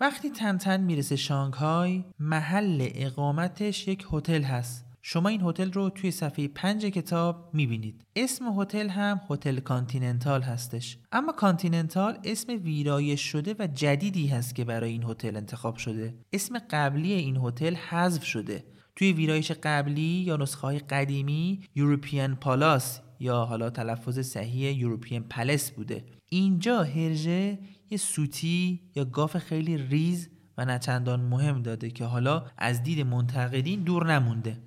وقتی 0.00 0.30
تن‌تن 0.30 0.80
می‌رسه 0.80 1.16
شانگهای 1.16 2.04
محل 2.18 2.88
اقامتش 2.94 3.88
یک 3.88 4.06
هتل 4.12 4.42
هست. 4.42 4.86
شما 5.02 5.28
این 5.28 5.40
هتل 5.44 5.72
رو 5.72 5.90
توی 5.90 6.10
صفحه 6.10 6.48
پنج 6.48 6.84
کتاب 6.84 7.50
می‌بینید. 7.52 8.04
اسم 8.16 8.60
هتل 8.60 8.88
هم 8.88 9.20
هتل 9.30 9.60
کانتیننتال 9.60 10.42
هستش. 10.42 10.98
اما 11.12 11.32
کانتیننتال 11.32 12.18
اسم 12.24 12.52
ویرایش 12.64 13.20
شده 13.20 13.54
و 13.58 13.66
جدیدی 13.66 14.26
هست 14.26 14.54
که 14.54 14.64
برای 14.64 14.90
این 14.90 15.04
هتل 15.04 15.36
انتخاب 15.36 15.76
شده. 15.76 16.14
اسم 16.32 16.58
قبلی 16.70 17.12
این 17.12 17.36
هتل 17.36 17.74
حذف 17.74 18.24
شده. 18.24 18.64
توی 18.96 19.12
ویرایش 19.12 19.52
قبلی 19.52 20.02
یا 20.02 20.36
نسخه 20.36 20.78
قدیمی 20.78 21.60
یوروپیان 21.74 22.34
پالاس 22.34 23.00
یا 23.20 23.44
حالا 23.44 23.70
تلفظ 23.70 24.18
صحیح 24.18 24.72
یوروپیان 24.72 25.22
پلس 25.22 25.70
بوده. 25.70 26.04
اینجا 26.30 26.82
هرژه 26.82 27.58
یه 27.90 27.98
سوتی 27.98 28.80
یا 28.94 29.04
گاف 29.04 29.36
خیلی 29.36 29.76
ریز 29.76 30.28
و 30.58 30.64
نچندان 30.64 31.20
مهم 31.20 31.62
داده 31.62 31.90
که 31.90 32.04
حالا 32.04 32.46
از 32.58 32.82
دید 32.82 33.06
منتقدین 33.06 33.82
دور 33.82 34.12
نمونده. 34.12 34.58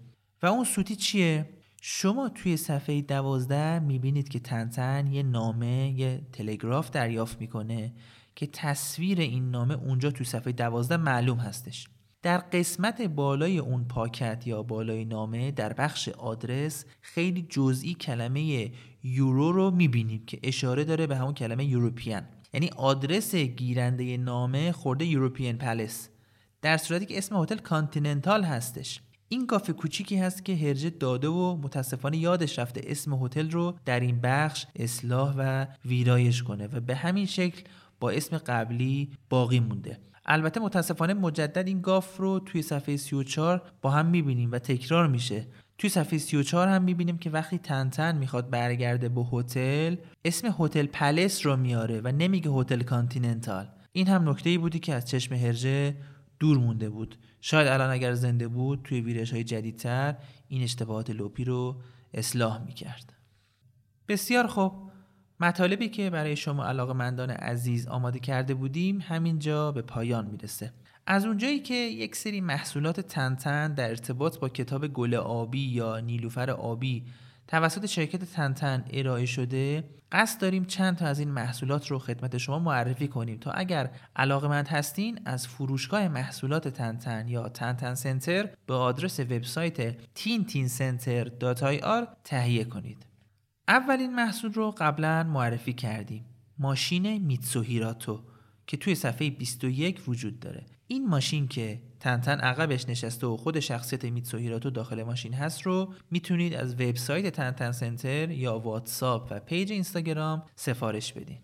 و 0.43 0.47
اون 0.47 0.63
سوتی 0.63 0.95
چیه؟ 0.95 1.49
شما 1.81 2.29
توی 2.29 2.57
صفحه 2.57 3.01
دوازده 3.01 3.79
می‌بینید 3.79 4.29
که 4.29 4.39
تنتن 4.39 5.07
یه 5.07 5.23
نامه 5.23 5.93
یه 5.97 6.21
تلگراف 6.34 6.89
دریافت 6.89 7.41
می‌کنه 7.41 7.93
که 8.36 8.47
تصویر 8.47 9.19
این 9.19 9.51
نامه 9.51 9.73
اونجا 9.73 10.12
توی 10.12 10.25
صفحه 10.25 10.51
دوازده 10.53 10.97
معلوم 10.97 11.38
هستش. 11.38 11.88
در 12.21 12.38
قسمت 12.38 13.01
بالای 13.01 13.57
اون 13.57 13.84
پاکت 13.84 14.47
یا 14.47 14.63
بالای 14.63 15.05
نامه 15.05 15.51
در 15.51 15.73
بخش 15.73 16.10
آدرس 16.10 16.86
خیلی 17.01 17.41
جزئی 17.49 17.93
کلمه 17.93 18.71
یورو 19.03 19.51
رو 19.51 19.71
می‌بینیم 19.71 20.25
که 20.25 20.39
اشاره 20.43 20.84
داره 20.84 21.07
به 21.07 21.17
همون 21.17 21.34
کلمه 21.34 21.65
European 21.65 22.24
یعنی 22.54 22.70
آدرس 22.70 23.36
گیرنده 23.36 24.18
نامه 24.18 24.72
خورده 24.72 25.06
European 25.06 25.58
Palace. 25.58 26.10
در 26.62 26.78
صورتی 26.78 27.06
که 27.06 27.18
اسم 27.18 27.36
هتل 27.36 27.58
کانتیننتال 27.58 28.44
هستش. 28.44 29.02
این 29.30 29.46
گاف 29.46 29.70
کوچیکی 29.70 30.18
هست 30.18 30.46
که 30.46 30.56
هرژه 30.56 30.89
داده 30.90 31.28
و 31.28 31.58
متاسفانه 31.62 32.18
یادش 32.18 32.60
رفته 32.60 32.82
اسم 32.84 33.14
هتل 33.14 33.52
رو 33.52 33.76
در 33.86 34.00
این 34.00 34.20
بخش 34.22 34.66
اصلاح 34.76 35.34
و 35.38 35.68
ویرایش 35.86 36.44
کنه 36.44 36.68
و 36.68 36.80
به 36.80 36.96
همین 36.96 37.26
شکل 37.26 37.62
با 38.00 38.10
اسم 38.10 38.38
قبلی 38.38 39.12
باقی 39.30 39.60
مونده. 39.60 40.00
البته 40.26 40.60
متاسفانه 40.60 41.14
مجدد 41.14 41.68
این 41.68 41.82
گاف 41.82 42.18
رو 42.18 42.40
توی 42.40 42.62
صفحه 42.62 42.98
34 42.98 43.62
با 43.82 43.92
هم 43.92 44.06
می‌بینیم 44.06 44.52
و 44.52 44.60
تکرار 44.60 45.08
میشه. 45.08 45.48
توی 45.82 45.89
صفحه 45.89 46.20
34 46.20 46.67
هم 46.67 46.84
می‌بینیم 46.84 47.17
که 47.17 47.30
وقتی 47.30 47.58
تنتن 47.58 48.17
می‌خواد 48.17 48.50
برگرده 48.50 49.10
به 49.10 49.26
هتل 49.32 49.96
اسم 50.26 50.56
هتل 50.60 50.86
Palace 50.86 51.45
رو 51.46 51.58
میاره 51.58 52.02
و 52.02 52.08
نمیگه 52.08 52.50
هتل 52.52 52.82
کانتیننتال. 52.82 53.67
این 53.91 54.08
هم 54.08 54.30
نکته 54.30 54.50
ای 54.50 54.58
بود 54.58 54.80
که 54.80 54.94
از 54.94 55.06
چشم 55.06 55.36
هرژه 55.36 55.96
دور 56.39 56.58
مونده 56.58 56.89
بود. 56.89 57.17
شاید 57.41 57.67
الان 57.67 57.89
اگر 57.89 58.13
زنده 58.13 58.48
بود 58.48 58.82
توی 58.84 59.02
ویرایش 59.02 59.34
های 59.34 59.44
جدیدتر 59.44 60.15
این 60.48 60.63
اشتباهات 60.63 61.10
لپی 61.10 61.43
رو 61.44 61.82
اصلاح 62.13 62.65
می‌کرد. 62.65 63.13
بسیار 64.08 64.48
خوب. 64.48 64.91
مطالبی 65.39 65.89
که 65.89 66.10
برای 66.10 66.36
شما 66.36 66.65
علاقه 66.65 66.94
مندان 66.94 67.30
عزیز 67.30 67.88
آماده 67.88 68.20
کرده 68.20 68.54
بودیم 68.54 69.00
همینجا 69.02 69.72
به 69.72 69.82
پایان 69.82 70.26
می‌رسه. 70.26 70.74
از 71.08 71.26
اونجایی 71.26 71.60
که 71.60 71.74
یک 71.74 72.16
سری 72.16 72.42
محصولات 72.42 73.00
تنتن 73.00 73.74
در 73.74 73.90
ارتباط 73.90 74.40
با 74.40 74.50
کتاب 74.50 74.88
گل 74.88 75.16
آبی 75.16 75.60
یا 75.60 76.00
نیلوفر 76.00 76.52
آبی 76.52 77.06
توسط 77.48 77.86
شرکت 77.86 78.24
تنتن 78.24 78.86
ارائه 78.94 79.26
شده 79.26 79.84
قصد 80.12 80.42
داریم 80.42 80.66
چند 80.66 80.98
تا 80.98 81.06
از 81.06 81.20
این 81.20 81.32
محصولات 81.32 81.88
رو 81.88 82.00
خدمت 82.00 82.38
شما 82.38 82.60
معرفی 82.60 83.08
کنیم 83.08 83.38
تا 83.38 83.52
اگر 83.52 83.90
علاقمند 84.16 84.68
هستین 84.68 85.20
از 85.26 85.48
فروشگاه 85.48 86.08
محصولات 86.08 86.68
تنتن 86.68 87.28
یا 87.28 87.50
تنتن 87.50 87.96
سنتر 87.96 88.50
به 88.68 88.74
آدرس 88.74 89.20
وبسایت 89.20 89.94
tintincenter.ir 89.94 92.08
تهیه 92.24 92.64
کنید. 92.64 93.06
اولین 93.68 94.16
محصول 94.16 94.54
رو 94.54 94.76
قبلا 94.78 95.24
معرفی 95.24 95.74
کردیم 95.74 96.26
ماشین 96.58 97.18
میتسوهیراتو 97.18 98.24
که 98.68 98.78
توی 98.78 98.96
صفحه 98.96 99.30
21 99.30 100.02
وجود 100.08 100.40
داره. 100.40 100.66
این 100.91 101.08
ماشین 101.08 101.47
که 101.47 101.82
تنتن 101.99 102.39
عقبش 102.39 102.89
نشسته 102.89 103.27
و 103.27 103.38
خود 103.38 103.60
شخصیت 103.60 104.06
میتسوهیراتو 104.06 104.69
داخل 104.69 105.04
ماشین 105.04 105.34
هست 105.34 105.62
رو 105.62 105.93
می‌تونید 106.12 106.54
از 106.54 106.73
وبسایت 106.73 107.34
تنتن 107.34 107.71
سنتر 107.71 108.32
یا 108.32 108.60
واتساپ 108.60 109.27
و 109.32 109.39
پیج 109.39 109.71
اینستاگرام 109.71 110.43
سفارش 110.56 111.13
بدین. 111.13 111.38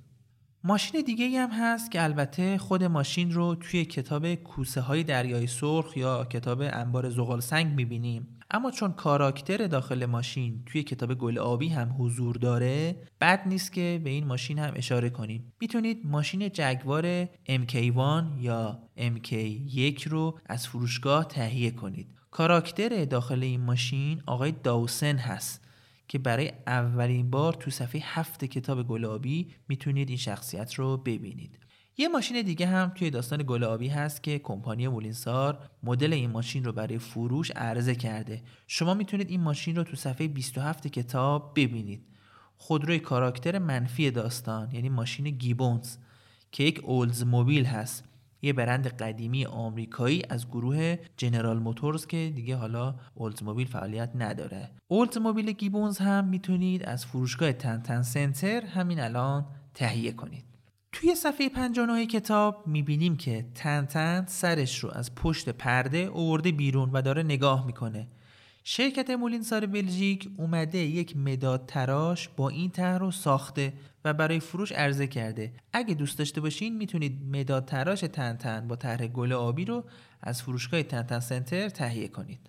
ماشین 0.64 1.02
دیگه 1.02 1.40
هم 1.40 1.50
هست 1.50 1.92
که 1.92 2.04
البته 2.04 2.58
خود 2.58 2.84
ماشین 2.84 3.32
رو 3.32 3.56
توی 3.56 3.86
کتاب 3.86 4.36
کوسه 4.36 4.82
های 4.82 5.04
دریای 5.04 5.48
سرخ 5.48 5.98
یا 5.98 6.26
کتاب 6.26 6.62
انبار 6.62 7.10
زغال 7.10 7.40
سنگ 7.40 7.74
می‌بینیم. 7.74 8.37
اما 8.52 8.72
چون 8.72 8.92
کاراکتر 8.92 9.68
داخل 9.68 10.06
ماشین 10.06 10.64
توی 10.66 10.84
کتاب 10.84 11.14
گل 11.14 11.38
آبی 11.38 11.70
هم 11.70 11.96
حضور 12.00 12.36
داره 12.36 12.96
بد 13.22 13.48
نیست 13.48 13.74
که 13.74 14.02
به 14.04 14.10
این 14.10 14.28
ماشین 14.28 14.60
هم 14.60 14.74
اشاره 14.76 15.10
کنیم. 15.10 15.54
می‌تونید 15.62 16.02
ماشین 16.06 16.50
جگوار 16.50 17.26
MK1 17.26 18.24
یا 18.40 18.80
MK1 18.98 20.04
رو 20.04 20.40
از 20.46 20.68
فروشگاه 20.68 21.28
تهیه 21.28 21.72
کنید. 21.72 22.08
کاراکتر 22.32 23.06
داخل 23.06 23.44
این 23.44 23.62
ماشین 23.62 24.22
آقای 24.26 24.52
داوسن 24.52 25.18
هست 25.18 25.68
که 26.08 26.20
برای 26.20 26.52
اولین 26.68 27.30
بار 27.30 27.54
تو 27.54 27.72
صفحه 27.72 28.02
هفت 28.06 28.46
کتاب 28.46 28.88
گلابی 28.88 29.48
می‌تونید 29.68 30.10
این 30.10 30.18
شخصیت 30.18 30.74
رو 30.74 30.98
ببینید. 30.98 31.60
یه 32.00 32.08
ماشین 32.08 32.42
دیگه 32.42 32.68
هم 32.68 32.92
توی 32.96 33.10
داستان 33.10 33.44
گلابی 33.48 33.88
هست 33.88 34.24
که 34.24 34.40
کمپانی 34.40 34.88
مولینسار 34.88 35.70
مدل 35.84 36.14
این 36.14 36.30
ماشین 36.30 36.64
رو 36.64 36.72
برای 36.72 37.00
فروش 37.00 37.52
عرضه 37.52 37.96
کرده. 37.96 38.42
شما 38.68 38.94
می‌تونید 38.94 39.30
این 39.30 39.42
ماشین 39.42 39.76
رو 39.76 39.84
تو 39.84 39.96
صفحه 39.96 40.28
27 40.28 40.88
کتاب 40.88 41.52
ببینید. 41.56 42.06
خودروی 42.58 43.00
کاراکتر 43.00 43.60
منفی 43.60 44.12
داستان 44.12 44.72
یعنی 44.72 44.90
ماشین 44.90 45.30
گیبونز 45.30 45.98
که 46.52 46.64
یک 46.64 46.84
اولز 46.84 47.24
موبیل 47.24 47.66
هست. 47.66 48.04
یه 48.42 48.54
برند 48.54 48.88
قدیمی 48.88 49.46
آمریکایی 49.46 50.24
از 50.30 50.48
گروه 50.48 50.96
جنرال 51.18 51.60
موتورز 51.60 52.08
که 52.08 52.32
دیگه 52.36 52.56
حالا 52.56 52.96
موبیل 53.42 53.68
فعالیت 53.68 54.12
نداره. 54.16 54.72
موبیل 55.22 55.52
گیبونز 55.52 55.98
هم 55.98 56.28
می‌تونید 56.28 56.84
از 56.84 57.06
فروشگاه 57.06 57.52
تنتن 57.52 58.02
سنتر 58.02 58.66
همین 58.66 59.00
الان 59.00 59.46
تهیه 59.74 60.12
کنید. 60.12 60.47
توی 61.00 61.16
صفحه 61.16 61.50
59 61.50 62.06
کتاب 62.06 62.68
می‌بینیم 62.68 63.18
که 63.18 63.46
تنتن 63.56 64.26
سرش 64.28 64.80
رو 64.80 64.92
از 64.92 65.16
پشت 65.16 65.50
پرده 65.50 65.98
اوورده 65.98 66.52
بیرون 66.52 66.90
و 66.94 67.02
داره 67.02 67.24
نگاه 67.24 67.66
می‌کنه. 67.66 68.08
شرکت 68.64 69.10
مولینسار 69.10 69.66
بلژیک 69.66 70.30
اومده 70.38 70.78
یک 70.78 71.18
مداد 71.18 71.66
تراش 71.66 72.30
با 72.30 72.50
این 72.50 72.70
طرح 72.70 72.98
رو 72.98 73.12
ساخته 73.12 73.74
و 74.06 74.14
برای 74.14 74.40
فروش 74.40 74.72
عرضه 74.72 75.08
کرده. 75.08 75.54
اگه 75.74 75.94
دوست 75.94 76.18
داشته 76.18 76.42
باشین 76.42 76.78
می‌تونید 76.78 77.22
مداد 77.32 77.66
تراش 77.66 78.00
تنتن 78.00 78.68
با 78.68 78.76
طرح 78.76 79.08
گل 79.08 79.34
آبی 79.34 79.66
رو 79.66 79.84
از 80.22 80.42
فروشگاه 80.42 80.84
تنتن 80.84 81.20
سنتر 81.20 81.70
تهیه 81.70 82.08
کنید. 82.08 82.40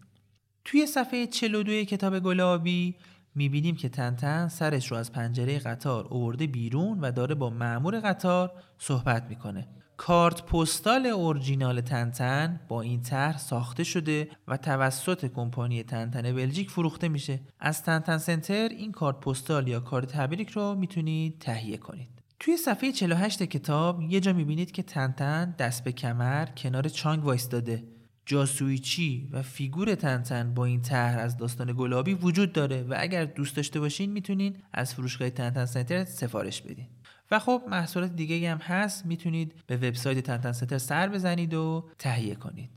توی 0.64 0.87
صفحه 0.87 1.26
42 1.26 1.84
کتاب 1.84 2.18
گل 2.20 2.40
آبی 2.40 2.94
می‌بینیم 3.38 3.77
که 3.77 3.88
تنتن 3.88 4.48
سرش 4.48 4.90
رو 4.90 4.96
از 4.96 5.12
پنجره 5.12 5.59
قطار 5.59 6.07
اوورده 6.07 6.46
بیرون 6.46 7.01
و 7.01 7.12
داره 7.12 7.35
با 7.35 7.51
معمور 7.51 8.01
قطار 8.01 8.53
صحبت 8.79 9.27
می‌کنه. 9.29 9.68
کارت 9.96 10.42
پستال 10.42 11.07
اورجینال 11.07 11.81
تنتن 11.81 12.61
با 12.68 12.83
این 12.83 13.03
طرح 13.03 13.38
ساخته 13.38 13.85
شده 13.85 14.29
و 14.48 14.57
توسط 14.57 15.27
کمپانی 15.27 15.83
تنتن 15.83 16.22
بلژیک 16.22 16.70
فروخته 16.70 17.09
میشه. 17.09 17.40
از 17.61 17.83
تنتن 17.83 18.18
سنتر 18.18 18.68
این 18.68 18.92
کارت 18.92 19.20
پستال 19.20 19.68
یا 19.68 19.81
کارت 19.81 20.07
تبریک 20.07 20.51
رو 20.51 20.74
می‌تونید 20.74 21.38
تهیه 21.38 21.77
کنید. 21.77 22.09
توی 22.40 22.57
صفحه 22.57 22.92
48 22.92 23.42
کتاب 23.42 24.03
یه 24.03 24.20
جا 24.20 24.33
می‌بینید 24.33 24.70
که 24.70 24.83
تنتن 24.83 25.55
دست 25.59 25.85
به 25.85 25.92
کمر 25.92 26.46
کنار 26.46 26.88
چانگ 26.88 27.24
وایستاده. 27.24 27.85
جاسویچی 28.28 29.28
و 29.32 29.42
فیگور 29.42 29.94
تنتن 29.94 30.54
با 30.54 30.64
این 30.64 30.82
طرح 30.82 31.18
از 31.18 31.36
داستان 31.36 31.74
گلابی 31.76 32.14
وجود 32.14 32.52
داره 32.52 32.82
و 32.82 32.94
اگر 32.98 33.24
دوست 33.24 33.56
داشته 33.56 33.80
باشین 33.80 34.12
می‌تونین 34.12 34.56
از 34.72 34.94
فروشگاه 34.94 35.30
تنتن 35.30 35.64
سنتر 35.64 36.04
سفارش 36.04 36.62
بدین. 36.62 36.86
و 37.30 37.38
خب 37.38 37.62
محصولات 37.70 38.12
دیگه 38.12 38.50
هم 38.50 38.58
هست 38.58 39.06
می‌تونید 39.06 39.54
به 39.66 39.76
وبسایت 39.76 40.18
تنتن 40.18 40.52
سنتر 40.52 40.78
سر 40.78 41.08
بزنید 41.08 41.54
و 41.54 41.90
تهیه 41.98 42.34
کنید. 42.34 42.70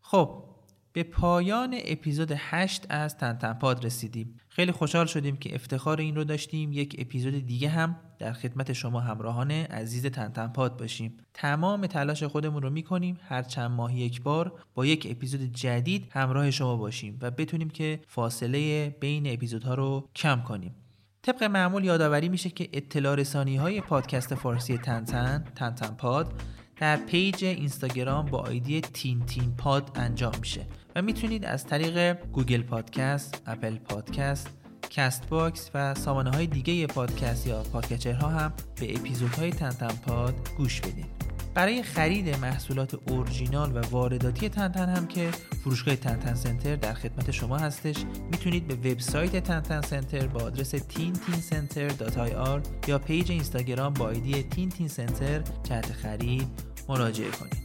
خب 0.00 0.44
به 0.92 1.02
پایان 1.02 1.76
اپیزود 1.84 2.32
8 2.36 2.86
از 2.88 3.16
تنتن 3.16 3.52
پاد 3.52 3.84
رسیدیم. 3.84 4.40
خیلی 4.48 4.72
خوشحال 4.72 5.06
شدیم 5.06 5.36
که 5.36 5.54
افتخار 5.54 6.00
این 6.00 6.16
رو 6.16 6.24
داشتیم. 6.24 6.72
یک 6.72 6.96
اپیزود 6.98 7.46
دیگه 7.46 7.68
هم 7.68 7.96
در 8.18 8.32
خدمت 8.32 8.72
شما 8.72 9.00
همراهان 9.00 9.50
عزیز 9.50 10.06
تنتن 10.06 10.48
پاد 10.48 10.78
باشیم. 10.78 11.16
تمام 11.34 11.86
تلاش 11.86 12.22
خودمون 12.22 12.62
رو 12.62 12.70
می‌کنیم 12.70 13.18
هر 13.28 13.42
چند 13.42 13.70
ماهی 13.70 14.00
یک 14.00 14.22
بار 14.22 14.52
با 14.74 14.86
یک 14.86 15.06
اپیزود 15.10 15.40
جدید 15.52 16.08
همراه 16.10 16.50
شما 16.50 16.76
باشیم 16.76 17.18
و 17.22 17.30
بتونیم 17.30 17.70
که 17.70 18.00
فاصله 18.06 18.90
بین 19.00 19.32
اپیزودها 19.32 19.74
رو 19.74 20.08
کم 20.16 20.42
کنیم. 20.42 20.74
طبق 21.22 21.44
معمول 21.44 21.84
یادآوری 21.84 22.28
میشه 22.28 22.50
که 22.50 22.68
اطلاع 22.72 23.14
رسانی 23.14 23.56
های 23.56 23.80
پادکست 23.80 24.34
فارسی 24.34 24.78
تنتن 24.78 25.44
تنتن 25.54 25.94
پاد 25.94 26.32
در 26.76 26.96
پیج 26.96 27.44
اینستاگرام 27.44 28.26
با 28.26 28.38
آیدی 28.38 28.80
تین 28.80 29.26
تین 29.26 29.56
پاد 29.56 29.90
انجام 29.94 30.32
میشه. 30.40 30.66
و 30.96 31.02
می‌تونید 31.02 31.44
از 31.44 31.66
طریق 31.66 32.12
Google 32.12 32.62
Podcast، 32.62 33.42
Apple 33.46 33.76
Podcast، 33.76 34.48
Castbox 34.90 35.70
و 35.74 35.94
سامانه 35.94 36.30
های 36.30 36.46
دیگه 36.46 36.86
پادکست 36.86 37.46
یا 37.46 37.62
podcatcher 37.62 38.22
ها 38.22 38.28
هم 38.28 38.52
به 38.80 38.96
اپیزودهای 38.96 39.50
تنتن 39.50 39.94
پاد 40.06 40.34
گوش 40.56 40.80
بدید. 40.80 41.32
برای 41.54 41.82
خرید 41.82 42.36
محصولات 42.36 42.94
اورجینال 43.08 43.76
و 43.76 43.80
وارداتی 43.90 44.48
تنتن 44.48 44.88
هم 44.88 45.06
که 45.06 45.30
فروشگاه 45.64 45.96
تنتن 45.96 46.34
سنتر 46.34 46.76
در 46.76 46.94
خدمت 46.94 47.30
شما 47.30 47.58
هستش 47.58 47.96
می‌تونید 48.30 48.68
به 48.68 48.90
وبسایت 48.90 49.44
تنتن 49.44 49.80
سنتر 49.80 50.26
با 50.26 50.40
آدرس 50.40 50.74
tintincenter.ir 50.74 52.88
یا 52.88 52.98
پیج 52.98 53.30
اینستاگرام 53.30 53.94
با 53.94 54.04
آیدی 54.04 54.42
تین 54.42 54.88
سنتر 54.88 55.42
جهت 55.62 55.92
خرید 55.92 56.48
مراجعه 56.88 57.30
کنید 57.30 57.62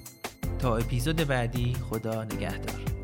تا 0.59 0.77
اپیزود 0.77 1.15
بعدی 1.15 1.73
خدا 1.89 2.23
نگهدار 2.23 2.96